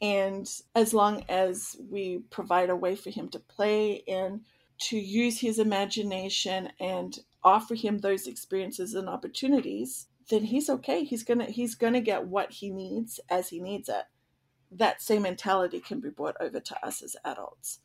[0.00, 4.42] And as long as we provide a way for him to play and
[4.82, 11.04] to use his imagination and offer him those experiences and opportunities, then he's okay.
[11.04, 14.04] He's gonna he's gonna get what he needs as he needs it.
[14.70, 17.80] That same mentality can be brought over to us as adults.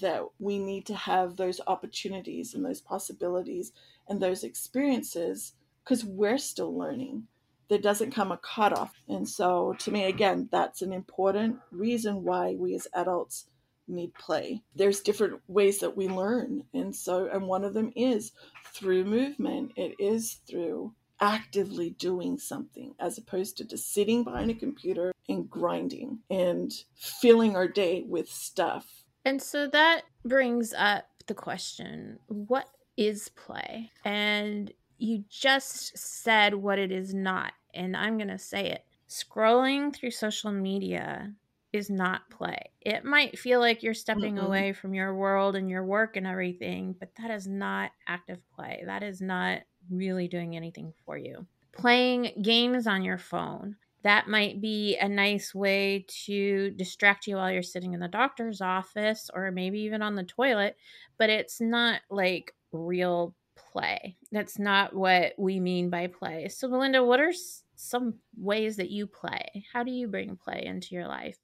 [0.00, 3.72] That we need to have those opportunities and those possibilities
[4.08, 5.52] and those experiences
[5.84, 7.28] because we're still learning
[7.68, 8.94] there doesn't come a cutoff.
[9.08, 13.46] And so, to me, again, that's an important reason why we as adults
[13.88, 14.62] need play.
[14.74, 16.64] There's different ways that we learn.
[16.74, 18.32] And so, and one of them is
[18.72, 24.54] through movement, it is through actively doing something as opposed to just sitting behind a
[24.54, 28.86] computer and grinding and filling our day with stuff.
[29.24, 33.90] And so that brings up the question what is play?
[34.04, 38.84] And you just said what it is not and I'm going to say it.
[39.08, 41.32] scrolling through social media
[41.72, 42.58] is not play.
[42.80, 44.46] It might feel like you're stepping Mm-mm.
[44.46, 48.82] away from your world and your work and everything, but that is not active play.
[48.86, 51.46] That is not really doing anything for you.
[51.72, 57.50] Playing games on your phone, that might be a nice way to distract you while
[57.50, 60.76] you're sitting in the doctor's office or maybe even on the toilet,
[61.18, 64.16] but it's not like real play.
[64.32, 66.48] That's not what we mean by play.
[66.48, 67.32] So, Belinda, what are
[67.76, 69.64] some ways that you play?
[69.72, 71.38] How do you bring play into your life?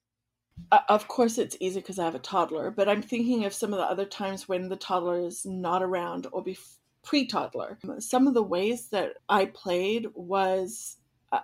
[0.70, 3.72] Uh, of course, it's easy because I have a toddler, but I'm thinking of some
[3.72, 6.58] of the other times when the toddler is not around or be
[7.02, 7.78] pre toddler.
[7.98, 10.96] Some of the ways that I played was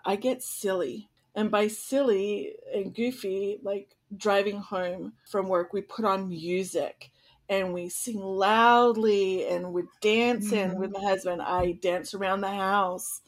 [0.04, 1.08] I get silly.
[1.34, 7.10] And by silly and goofy, like driving home from work, we put on music
[7.48, 10.80] and we sing loudly and we're dancing mm-hmm.
[10.80, 11.42] with my husband.
[11.42, 13.20] I dance around the house.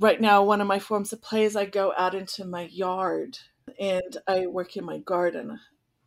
[0.00, 3.38] Right now, one of my forms of play is I go out into my yard
[3.78, 5.58] and I work in my garden,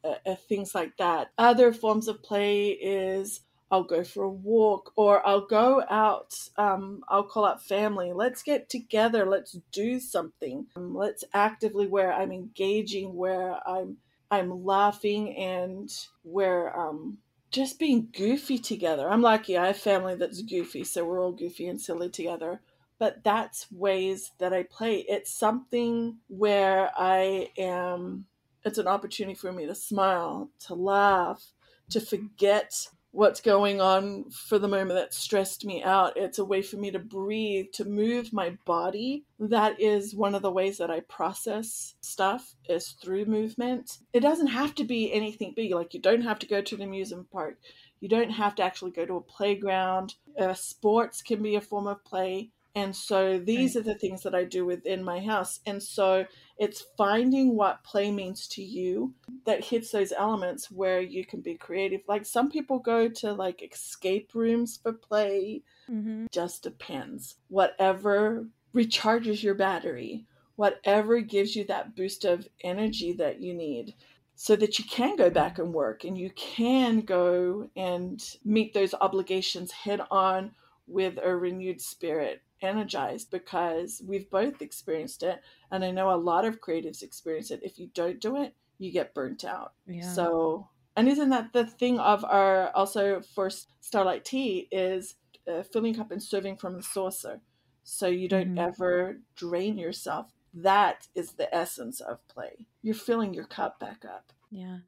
[0.04, 1.32] uh, things like that.
[1.38, 3.41] Other forms of play is
[3.72, 6.34] I'll go for a walk or I'll go out.
[6.58, 8.13] Um, I'll call up family.
[8.13, 9.26] Let's get together.
[9.26, 10.68] Let's do something.
[10.76, 13.98] Um, let's actively where I'm engaging, where I'm
[14.32, 15.91] I'm laughing and
[16.24, 17.18] where um
[17.52, 19.10] just being goofy together.
[19.10, 22.62] I'm lucky I have family that's goofy, so we're all goofy and silly together
[22.99, 25.05] but that's ways that I play.
[25.08, 28.25] It's something where I am,
[28.63, 31.43] it's an opportunity for me to smile, to laugh,
[31.89, 36.17] to forget what's going on for the moment that stressed me out.
[36.17, 39.23] It's a way for me to breathe, to move my body.
[39.39, 43.99] That is one of the ways that I process stuff is through movement.
[44.12, 45.73] It doesn't have to be anything big.
[45.73, 47.58] Like you don't have to go to the amusement park.
[48.01, 50.15] You don't have to actually go to a playground.
[50.38, 52.51] Uh, sports can be a form of play.
[52.76, 53.82] And so these right.
[53.82, 55.62] are the things that I do within my house.
[55.66, 56.26] And so
[56.58, 59.14] it's finding what play means to you
[59.46, 62.02] that hits those elements where you can be creative.
[62.08, 66.26] Like some people go to like escape rooms for play, mm-hmm.
[66.32, 67.36] just depends.
[67.48, 70.26] Whatever recharges your battery,
[70.58, 73.94] whatever gives you that boost of energy that you need
[74.36, 78.94] so that you can go back and work and you can go and meet those
[78.96, 80.52] obligations head on
[80.88, 86.45] with a renewed spirit energized because we've both experienced it and i know a lot
[86.45, 87.62] of creatives experience it.
[87.63, 89.73] If you don't do it you get burnt out.
[89.88, 90.12] Yeah.
[90.12, 93.49] so and isn't that the thing of our also for
[93.82, 95.15] starlight tea is
[95.47, 97.41] uh, filling up and serving from the saucer.
[97.84, 98.60] So you don't mm-hmm.
[98.60, 100.32] ever drain yourself.
[100.54, 102.65] That is the essence of play.
[102.82, 104.32] You're filling your cup back up.
[104.49, 104.80] Yeah.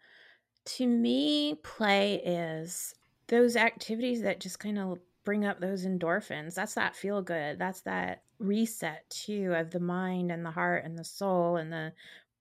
[0.65, 2.95] To me play is
[3.27, 6.53] those activities that just kind of bring up those endorphins.
[6.53, 7.59] That's that feel good.
[7.59, 11.91] That's that reset too of the mind and the heart and the soul and the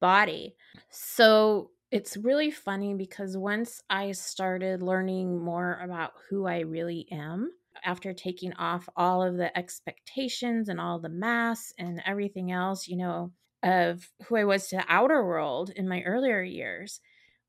[0.01, 0.55] body.
[0.89, 7.51] So it's really funny because once I started learning more about who I really am,
[7.85, 12.99] after taking off all of the expectations and all the masks and everything else, you
[12.99, 13.33] know,
[13.65, 17.01] of who I was to the outer world in my earlier years,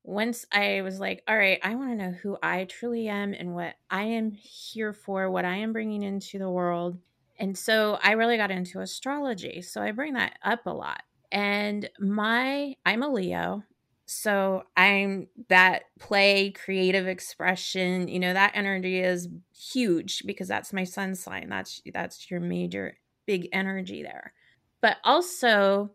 [0.08, 3.54] once I was like, all right, I want to know who I truly am and
[3.54, 6.96] what I am here for, what I am bringing into the world.
[7.38, 9.60] And so I really got into astrology.
[9.60, 11.02] So I bring that up a lot.
[11.30, 13.64] And my, I'm a Leo.
[14.06, 20.84] So I'm that play, creative expression, you know, that energy is huge because that's my
[20.84, 21.50] sun sign.
[21.50, 24.32] That's, that's your major big energy there.
[24.80, 25.90] But also,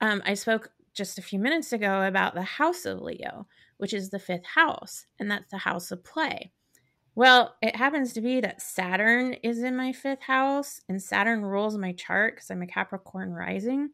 [0.00, 3.46] um, I spoke just a few minutes ago about the house of Leo,
[3.78, 6.52] which is the fifth house, and that's the house of play.
[7.14, 11.78] Well, it happens to be that Saturn is in my fifth house, and Saturn rules
[11.78, 13.90] my chart because I'm a Capricorn rising.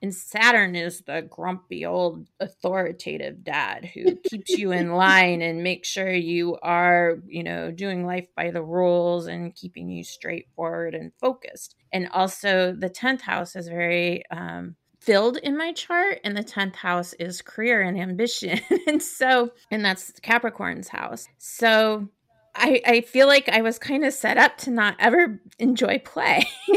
[0.00, 5.88] And Saturn is the grumpy old authoritative dad who keeps you in line and makes
[5.88, 11.12] sure you are, you know, doing life by the rules and keeping you straightforward and
[11.20, 11.76] focused.
[11.92, 16.76] And also, the 10th house is very um, filled in my chart and the 10th
[16.76, 18.60] house is career and ambition.
[18.86, 21.28] And so and that's capricorn's house.
[21.38, 22.08] So
[22.54, 26.44] i i feel like i was kind of set up to not ever enjoy play.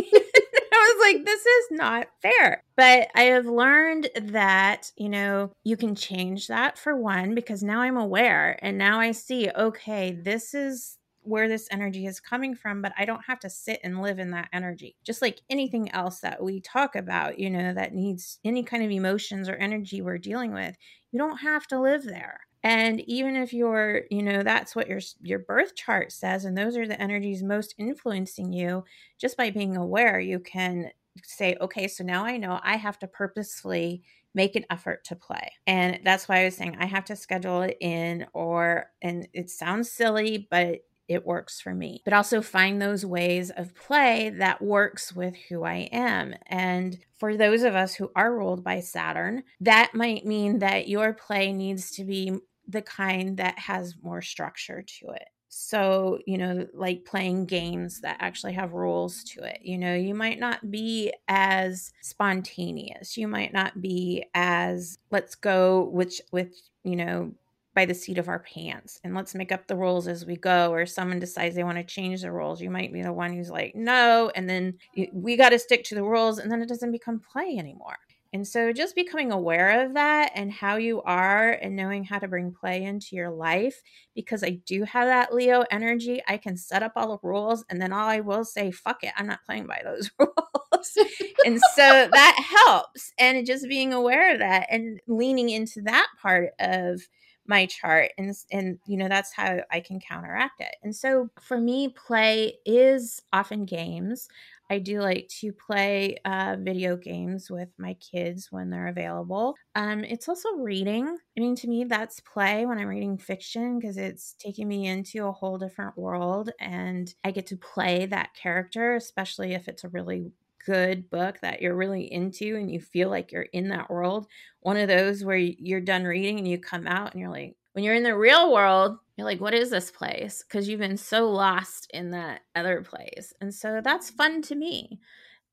[0.77, 2.61] I was like, this is not fair.
[2.75, 7.81] But I have learned that, you know, you can change that for one, because now
[7.81, 12.81] I'm aware and now I see, okay, this is where this energy is coming from,
[12.81, 14.95] but I don't have to sit and live in that energy.
[15.03, 18.91] Just like anything else that we talk about, you know, that needs any kind of
[18.91, 20.75] emotions or energy we're dealing with,
[21.11, 22.41] you don't have to live there.
[22.63, 26.75] And even if you're, you know, that's what your your birth chart says and those
[26.75, 28.83] are the energies most influencing you,
[29.19, 30.89] just by being aware, you can
[31.23, 34.03] say, okay, so now I know I have to purposefully
[34.33, 35.53] make an effort to play.
[35.65, 39.49] And that's why I was saying I have to schedule it in, or, and it
[39.49, 42.01] sounds silly, but it works for me.
[42.03, 46.35] But also find those ways of play that works with who I am.
[46.47, 51.13] And for those of us who are ruled by Saturn, that might mean that your
[51.13, 52.37] play needs to be
[52.67, 55.27] the kind that has more structure to it.
[55.57, 59.59] So, you know, like playing games that actually have rules to it.
[59.61, 63.15] You know, you might not be as spontaneous.
[63.15, 66.53] You might not be as let's go which with,
[66.83, 67.31] you know,
[67.75, 70.71] by the seat of our pants and let's make up the rules as we go
[70.71, 73.51] or someone decides they want to change the rules you might be the one who's
[73.51, 74.73] like no and then
[75.13, 77.97] we got to stick to the rules and then it doesn't become play anymore
[78.35, 82.27] and so just becoming aware of that and how you are and knowing how to
[82.27, 83.81] bring play into your life,
[84.13, 87.81] because I do have that Leo energy, I can set up all the rules and
[87.81, 90.97] then all I will say, fuck it, I'm not playing by those rules.
[91.45, 93.13] and so that helps.
[93.17, 97.07] And just being aware of that and leaning into that part of
[97.47, 100.75] my chart and and you know that's how I can counteract it.
[100.83, 104.27] And so for me play is often games.
[104.69, 109.55] I do like to play uh, video games with my kids when they're available.
[109.75, 111.05] Um, it's also reading.
[111.07, 115.27] I mean, to me, that's play when I'm reading fiction because it's taking me into
[115.27, 119.89] a whole different world and I get to play that character, especially if it's a
[119.89, 120.31] really
[120.65, 124.27] good book that you're really into and you feel like you're in that world.
[124.61, 127.83] One of those where you're done reading and you come out and you're like, when
[127.83, 130.43] you're in the real world, you're like, what is this place?
[130.43, 133.33] Because you've been so lost in that other place.
[133.41, 134.99] And so that's fun to me.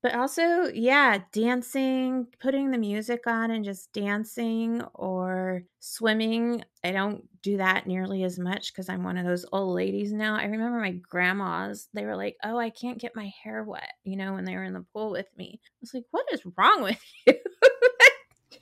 [0.03, 6.61] But also, yeah, dancing, putting the music on and just dancing or swimming.
[6.83, 10.35] I don't do that nearly as much because I'm one of those old ladies now.
[10.35, 14.17] I remember my grandmas, they were like, oh, I can't get my hair wet, you
[14.17, 15.61] know, when they were in the pool with me.
[15.63, 17.35] I was like, what is wrong with you?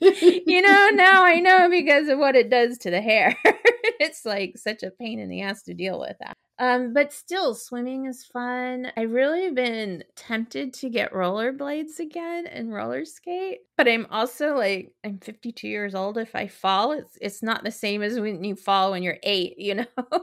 [0.46, 3.36] you know, now I know because of what it does to the hair.
[3.44, 6.36] it's like such a pain in the ass to deal with that.
[6.62, 8.92] Um, but still, swimming is fun.
[8.96, 14.94] I've really been tempted to get rollerblades again and roller skate, but I'm also like
[15.02, 16.18] I'm 52 years old.
[16.18, 19.58] If I fall, it's it's not the same as when you fall when you're eight,
[19.58, 19.86] you know.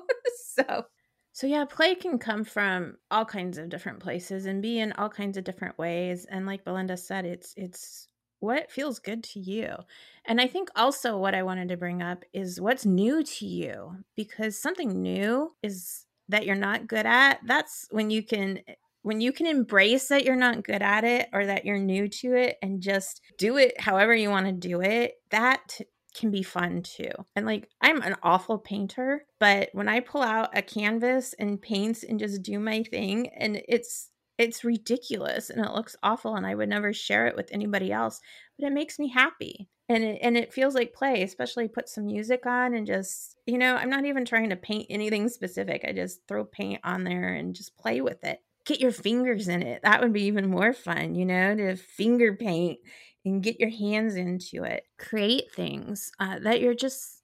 [0.56, 0.86] so
[1.34, 5.10] so yeah, play can come from all kinds of different places and be in all
[5.10, 6.24] kinds of different ways.
[6.24, 8.08] And like Belinda said, it's it's
[8.40, 9.76] what feels good to you.
[10.24, 13.98] And I think also what I wanted to bring up is what's new to you
[14.16, 17.40] because something new is that you're not good at.
[17.46, 21.30] That's when you can eh, when you can embrace that you're not good at it
[21.32, 24.82] or that you're new to it and just do it however you want to do
[24.82, 25.14] it.
[25.32, 25.80] That
[26.16, 27.12] can be fun too.
[27.36, 32.04] And like I'm an awful painter, but when I pull out a canvas and paint
[32.04, 36.56] and just do my thing and it's it's ridiculous and it looks awful and I
[36.56, 38.22] would never share it with anybody else,
[38.58, 39.68] but it makes me happy.
[39.90, 43.58] And it, and it feels like play, especially put some music on and just, you
[43.58, 45.84] know, I'm not even trying to paint anything specific.
[45.88, 48.42] I just throw paint on there and just play with it.
[48.66, 49.82] Get your fingers in it.
[49.82, 52.80] That would be even more fun, you know, to finger paint
[53.26, 54.84] and get your hands into it.
[55.00, 57.16] Create things uh, that you're just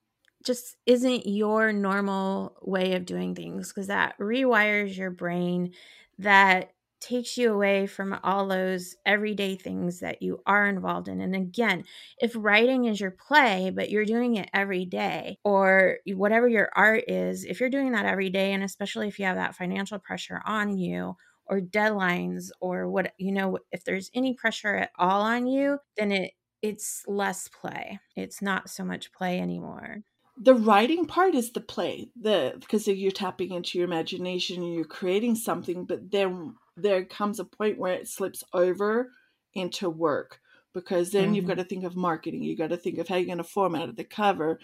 [0.44, 5.74] just isn't your normal way of doing things because that rewires your brain
[6.20, 6.72] that
[7.06, 11.22] takes you away from all those everyday things that you are involved in.
[11.22, 11.84] And again,
[12.18, 17.04] if writing is your play, but you're doing it every day, or whatever your art
[17.08, 20.42] is, if you're doing that every day, and especially if you have that financial pressure
[20.46, 21.16] on you,
[21.48, 26.12] or deadlines, or what, you know, if there's any pressure at all on you, then
[26.12, 28.00] it it's less play.
[28.16, 30.04] It's not so much play anymore
[30.38, 34.84] the writing part is the play the because you're tapping into your imagination and you're
[34.84, 39.12] creating something but then there comes a point where it slips over
[39.54, 40.40] into work
[40.74, 41.34] because then mm-hmm.
[41.36, 43.44] you've got to think of marketing you've got to think of how you're going to
[43.44, 44.60] format the cover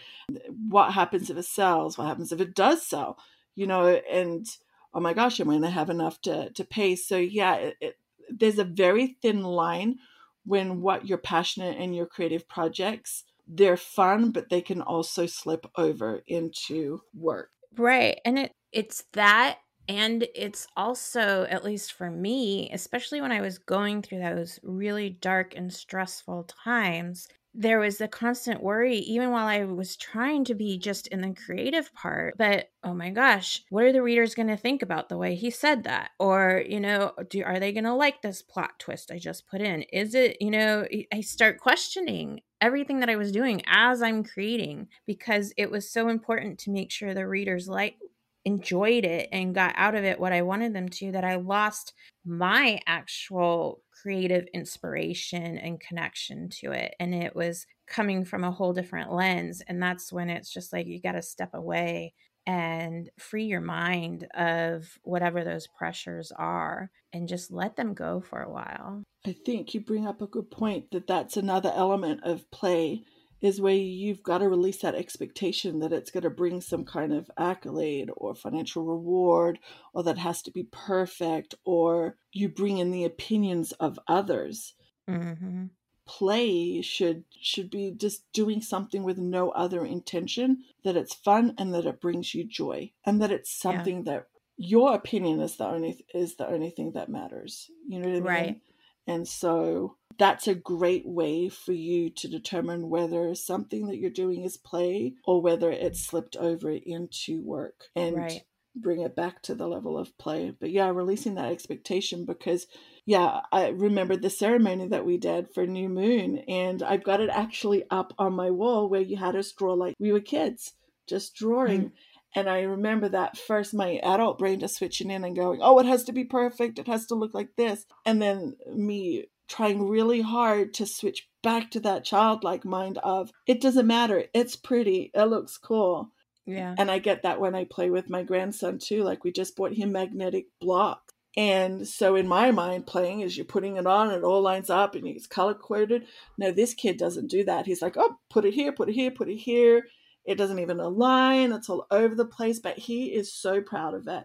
[0.69, 3.17] what happens if it sells what happens if it does sell
[3.55, 4.45] you know and
[4.93, 7.77] oh my gosh am i going to have enough to, to pay so yeah it,
[7.81, 7.97] it,
[8.29, 9.97] there's a very thin line
[10.45, 15.65] when what you're passionate in your creative projects they're fun but they can also slip
[15.77, 19.59] over into work right and it it's that
[19.91, 25.09] and it's also, at least for me, especially when I was going through those really
[25.09, 30.55] dark and stressful times, there was the constant worry, even while I was trying to
[30.55, 32.37] be just in the creative part.
[32.37, 35.49] But oh my gosh, what are the readers going to think about the way he
[35.49, 36.11] said that?
[36.17, 39.59] Or, you know, do, are they going to like this plot twist I just put
[39.59, 39.81] in?
[39.91, 44.87] Is it, you know, I start questioning everything that I was doing as I'm creating
[45.05, 47.97] because it was so important to make sure the readers like
[48.45, 51.93] enjoyed it and got out of it what I wanted them to, that I lost
[52.25, 56.95] my actual creative inspiration and connection to it.
[56.99, 59.61] And it was coming from a whole different lens.
[59.67, 62.13] And that's when it's just like you got to step away
[62.47, 68.41] and free your mind of whatever those pressures are and just let them go for
[68.41, 69.03] a while.
[69.25, 73.03] I think you bring up a good point that that's another element of play
[73.41, 77.11] is where you've got to release that expectation that it's going to bring some kind
[77.11, 79.59] of accolade or financial reward
[79.93, 84.75] or that has to be perfect or you bring in the opinions of others
[85.09, 85.65] mm-hmm.
[86.05, 91.73] play should should be just doing something with no other intention that it's fun and
[91.73, 94.13] that it brings you joy and that it's something yeah.
[94.13, 94.27] that
[94.57, 98.19] your opinion is the only is the only thing that matters you know what i
[98.19, 98.61] mean right
[99.07, 104.43] and so that's a great way for you to determine whether something that you're doing
[104.43, 108.41] is play or whether it's slipped over into work and right.
[108.75, 110.53] bring it back to the level of play.
[110.59, 112.67] But yeah, releasing that expectation because
[113.05, 117.29] yeah, I remember the ceremony that we did for New Moon and I've got it
[117.31, 120.73] actually up on my wall where you had us draw like we were kids,
[121.07, 121.85] just drawing.
[121.85, 121.91] Mm.
[122.35, 125.85] And I remember that first, my adult brain just switching in and going, oh, it
[125.85, 126.79] has to be perfect.
[126.79, 127.85] It has to look like this.
[128.05, 133.59] And then me trying really hard to switch back to that childlike mind of, it
[133.59, 134.23] doesn't matter.
[134.33, 135.11] It's pretty.
[135.13, 136.11] It looks cool.
[136.45, 136.73] Yeah.
[136.77, 139.03] And I get that when I play with my grandson too.
[139.03, 141.13] Like we just bought him magnetic blocks.
[141.37, 144.95] And so in my mind, playing is you're putting it on, it all lines up
[144.95, 146.05] and it's color coded.
[146.37, 147.65] No, this kid doesn't do that.
[147.65, 149.83] He's like, oh, put it here, put it here, put it here
[150.25, 151.51] it doesn't even align.
[151.51, 154.23] It's all over the place, but he is so proud of it.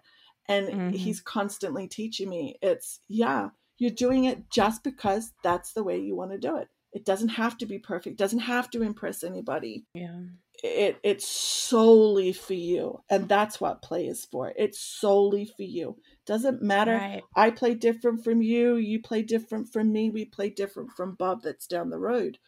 [0.49, 0.91] And mm-hmm.
[0.91, 6.15] he's constantly teaching me it's, yeah, you're doing it just because that's the way you
[6.15, 6.69] want to do it.
[6.93, 9.85] It doesn't have to be perfect, doesn't have to impress anybody.
[9.93, 10.21] Yeah.
[10.63, 13.03] It it's solely for you.
[13.11, 14.55] And that's what play is for.
[14.57, 15.99] It's solely for you.
[16.25, 16.95] Doesn't matter.
[16.95, 17.23] Right.
[17.35, 21.43] I play different from you, you play different from me, we play different from Bob
[21.43, 22.39] that's down the road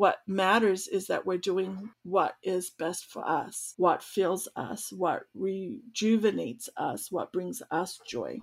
[0.00, 5.24] what matters is that we're doing what is best for us, what fills us, what
[5.34, 8.38] rejuvenates us, what brings us joy.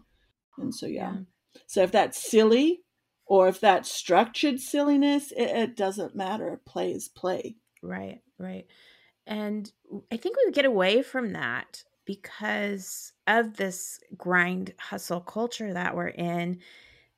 [0.60, 1.14] And so, yeah.
[1.14, 1.20] yeah.
[1.66, 2.84] So, if that's silly
[3.26, 6.62] or if that's structured silliness, it, it doesn't matter.
[6.64, 7.56] Play is play.
[7.82, 8.68] Right, right.
[9.26, 9.72] And
[10.12, 16.10] I think we get away from that because of this grind hustle culture that we're
[16.10, 16.60] in,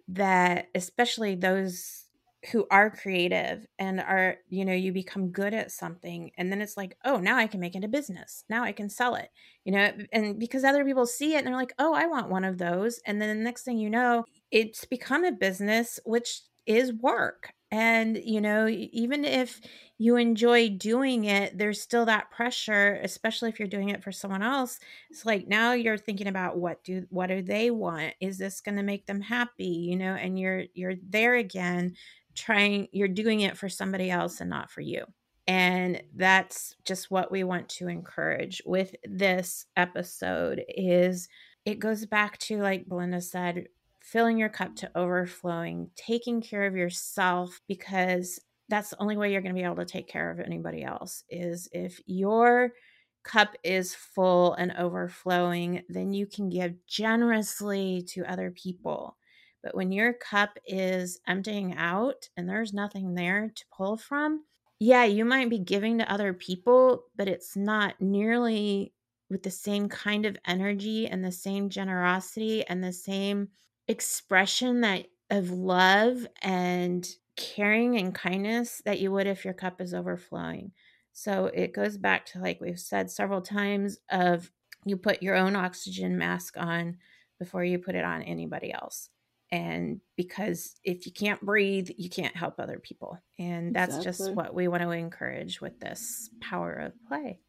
[0.08, 2.06] that especially those
[2.52, 6.78] who are creative and are you know you become good at something and then it's
[6.78, 8.44] like oh now i can make it a business.
[8.50, 9.30] Now i can sell it.
[9.66, 12.46] You know and because other people see it and they're like oh i want one
[12.46, 16.94] of those and then the next thing you know it's become a business which is
[16.94, 19.60] work and you know even if
[19.98, 24.42] you enjoy doing it there's still that pressure especially if you're doing it for someone
[24.42, 24.80] else.
[25.10, 28.14] It's like now you're thinking about what do what do they want?
[28.22, 29.66] Is this going to make them happy?
[29.66, 31.96] You know and you're you're there again
[32.40, 35.06] trying you're doing it for somebody else and not for you.
[35.48, 41.28] And that's just what we want to encourage with this episode is
[41.66, 43.68] it goes back to like belinda said
[44.02, 49.42] filling your cup to overflowing taking care of yourself because that's the only way you're
[49.42, 52.72] going to be able to take care of anybody else is if your
[53.24, 59.18] cup is full and overflowing then you can give generously to other people
[59.62, 64.44] but when your cup is emptying out and there's nothing there to pull from,
[64.80, 68.94] yeah, you might be giving to other people, but it's not nearly
[69.30, 73.50] with the same kind of energy and the same generosity and the same
[73.88, 79.94] expression that of love and caring and kindness that you would if your cup is
[79.94, 80.72] overflowing.
[81.14, 84.52] So it goes back to like we've said several times of
[84.86, 86.98] you put your own oxygen mask on
[87.38, 89.10] before you put it on anybody else
[89.52, 94.28] and because if you can't breathe you can't help other people and that's exactly.
[94.28, 97.40] just what we want to encourage with this power of play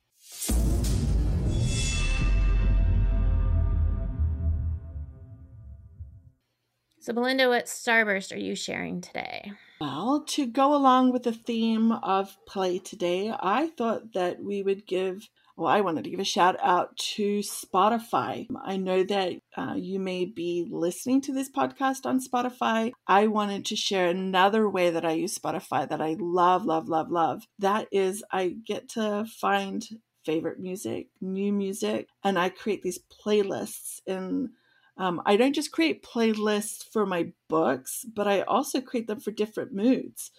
[6.99, 11.93] so belinda what starburst are you sharing today well to go along with the theme
[11.93, 15.29] of play today i thought that we would give
[15.61, 18.47] well, I wanted to give a shout out to Spotify.
[18.65, 22.93] I know that uh, you may be listening to this podcast on Spotify.
[23.07, 27.11] I wanted to share another way that I use Spotify that I love, love, love,
[27.11, 27.43] love.
[27.59, 29.87] That is, I get to find
[30.25, 34.01] favorite music, new music, and I create these playlists.
[34.07, 34.49] And
[34.97, 39.31] um, I don't just create playlists for my books, but I also create them for
[39.31, 40.31] different moods.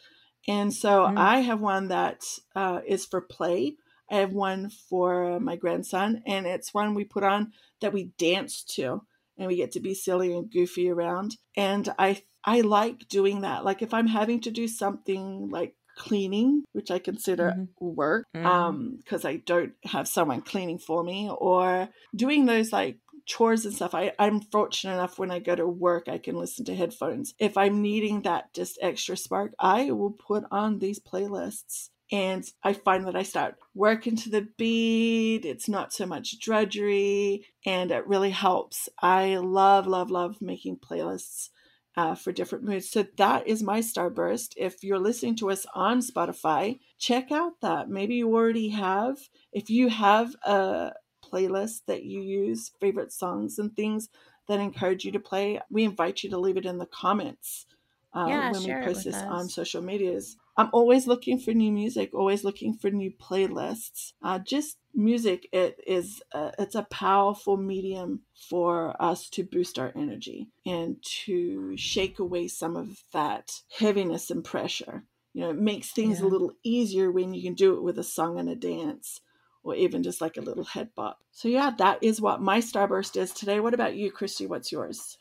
[0.47, 1.15] And so mm.
[1.15, 2.23] I have one that
[2.55, 3.75] uh, is for play
[4.11, 8.63] I have one for my grandson, and it's one we put on that we dance
[8.75, 9.01] to,
[9.37, 11.37] and we get to be silly and goofy around.
[11.55, 13.63] And I I like doing that.
[13.63, 17.65] Like if I'm having to do something like cleaning, which I consider mm-hmm.
[17.79, 18.45] work, mm-hmm.
[18.45, 23.73] um, because I don't have someone cleaning for me, or doing those like chores and
[23.73, 23.95] stuff.
[23.95, 27.33] I, I'm fortunate enough when I go to work, I can listen to headphones.
[27.39, 32.73] If I'm needing that just extra spark, I will put on these playlists and I
[32.73, 35.45] find that I start working to the beat.
[35.45, 38.89] It's not so much drudgery and it really helps.
[39.01, 41.49] I love, love, love making playlists
[41.95, 42.89] uh, for different moods.
[42.89, 44.53] So that is my starburst.
[44.57, 47.89] If you're listening to us on Spotify, check out that.
[47.89, 49.17] Maybe you already have.
[49.53, 50.91] If you have a
[51.23, 54.09] playlist that you use, favorite songs and things
[54.47, 57.67] that encourage you to play, we invite you to leave it in the comments
[58.13, 59.23] uh, yeah, when we post this us.
[59.23, 60.35] on social medias.
[60.57, 64.13] I'm always looking for new music, always looking for new playlists.
[64.21, 69.91] Uh, just music, it is a, it's a powerful medium for us to boost our
[69.95, 75.05] energy and to shake away some of that heaviness and pressure.
[75.33, 76.25] You know, it makes things yeah.
[76.25, 79.21] a little easier when you can do it with a song and a dance
[79.63, 81.19] or even just like a little head bop.
[81.31, 83.59] So yeah, that is what my starburst is today.
[83.59, 84.47] What about you, Christy?
[84.47, 85.17] What's yours?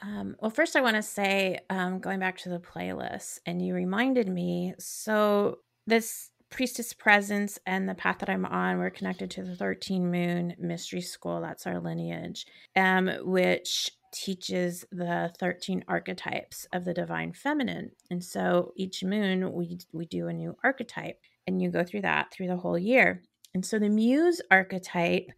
[0.00, 3.74] Um, well, first, I want to say, um, going back to the playlist, and you
[3.74, 4.74] reminded me.
[4.78, 10.10] So, this priestess presence and the path that I'm on, we're connected to the 13
[10.10, 11.40] moon mystery school.
[11.40, 17.90] That's our lineage, um, which teaches the 13 archetypes of the divine feminine.
[18.10, 22.30] And so each moon we we do a new archetype and you go through that
[22.30, 23.22] through the whole year.
[23.54, 25.28] And so the muse archetype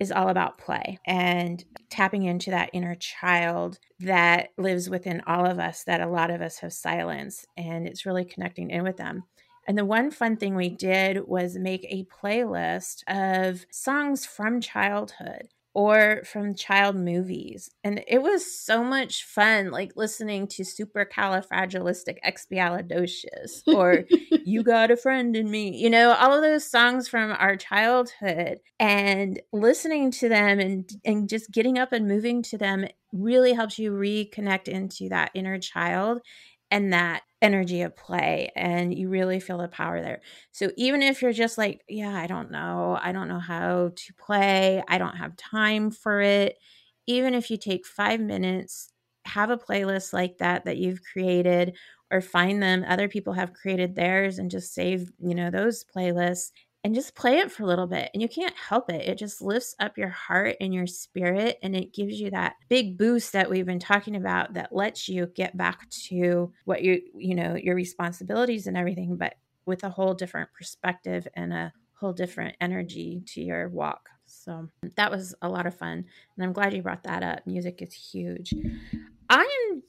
[0.00, 5.58] is all about play and tapping into that inner child that lives within all of
[5.58, 7.46] us that a lot of us have silenced.
[7.56, 9.24] And it's really connecting in with them.
[9.66, 15.48] And the one fun thing we did was make a playlist of songs from childhood
[15.74, 17.70] or from child movies.
[17.82, 24.04] And it was so much fun, like listening to Super Supercalifragilisticexpialidocious or
[24.44, 28.60] You Got a Friend in Me, you know, all of those songs from our childhood
[28.78, 33.76] and listening to them and, and just getting up and moving to them really helps
[33.78, 36.20] you reconnect into that inner child
[36.70, 40.22] and that energy of play and you really feel the power there.
[40.52, 44.14] So even if you're just like, yeah, I don't know, I don't know how to
[44.14, 46.58] play, I don't have time for it,
[47.06, 48.90] even if you take 5 minutes,
[49.26, 51.76] have a playlist like that that you've created
[52.10, 56.50] or find them other people have created theirs and just save, you know, those playlists
[56.84, 59.40] and just play it for a little bit and you can't help it it just
[59.40, 63.50] lifts up your heart and your spirit and it gives you that big boost that
[63.50, 67.74] we've been talking about that lets you get back to what you you know your
[67.74, 69.34] responsibilities and everything but
[69.66, 74.08] with a whole different perspective and a whole different energy to your walk.
[74.26, 76.04] So that was a lot of fun
[76.36, 77.46] and i'm glad you brought that up.
[77.46, 78.54] Music is huge.
[79.28, 79.82] I am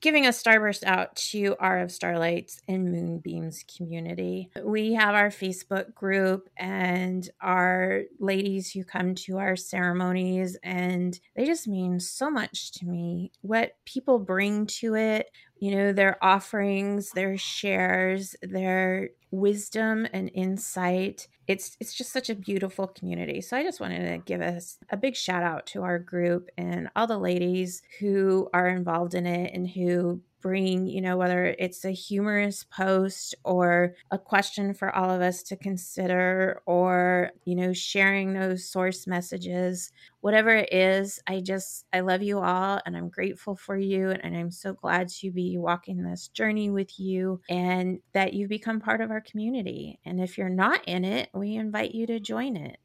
[0.00, 4.50] giving a starburst out to our of starlights and moonbeams community.
[4.62, 11.44] We have our facebook group and our ladies who come to our ceremonies and they
[11.44, 13.32] just mean so much to me.
[13.42, 15.30] What people bring to it
[15.60, 21.28] you know their offerings their shares their wisdom and insight.
[21.46, 23.40] It's it's just such a beautiful community.
[23.40, 26.88] So i just wanted to give us a big shout out to our group and
[26.96, 31.84] all the ladies who are involved in it and who bring, you know, whether it's
[31.84, 37.72] a humorous post or a question for all of us to consider or, you know,
[37.72, 43.08] sharing those source messages, whatever it is, I just, I love you all and I'm
[43.08, 44.10] grateful for you.
[44.10, 48.80] And I'm so glad to be walking this journey with you and that you've become
[48.80, 49.98] part of our community.
[50.04, 52.78] And if you're not in it, we invite you to join it.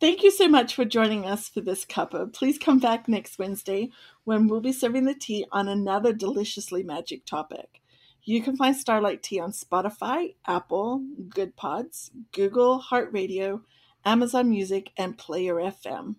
[0.00, 2.32] Thank you so much for joining us for this cuppa.
[2.32, 3.90] Please come back next Wednesday
[4.24, 7.82] when we'll be serving the tea on another deliciously magic topic.
[8.22, 13.60] You can find Starlight Tea on Spotify, Apple, Goodpods, Google, Heart Radio,
[14.02, 16.14] Amazon Music, and Player FM.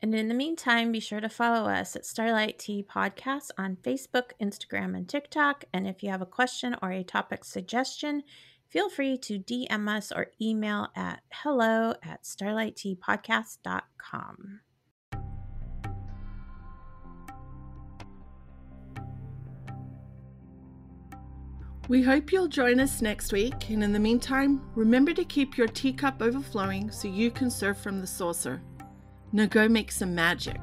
[0.00, 4.30] And in the meantime, be sure to follow us at Starlight Tea Podcast on Facebook,
[4.40, 5.64] Instagram, and TikTok.
[5.72, 8.22] And if you have a question or a topic suggestion,
[8.70, 14.60] feel free to DM us or email at hello at starlightteapodcast.com.
[21.88, 25.66] We hope you'll join us next week, and in the meantime, remember to keep your
[25.66, 28.62] teacup overflowing so you can serve from the saucer.
[29.32, 30.60] Now go make some magic.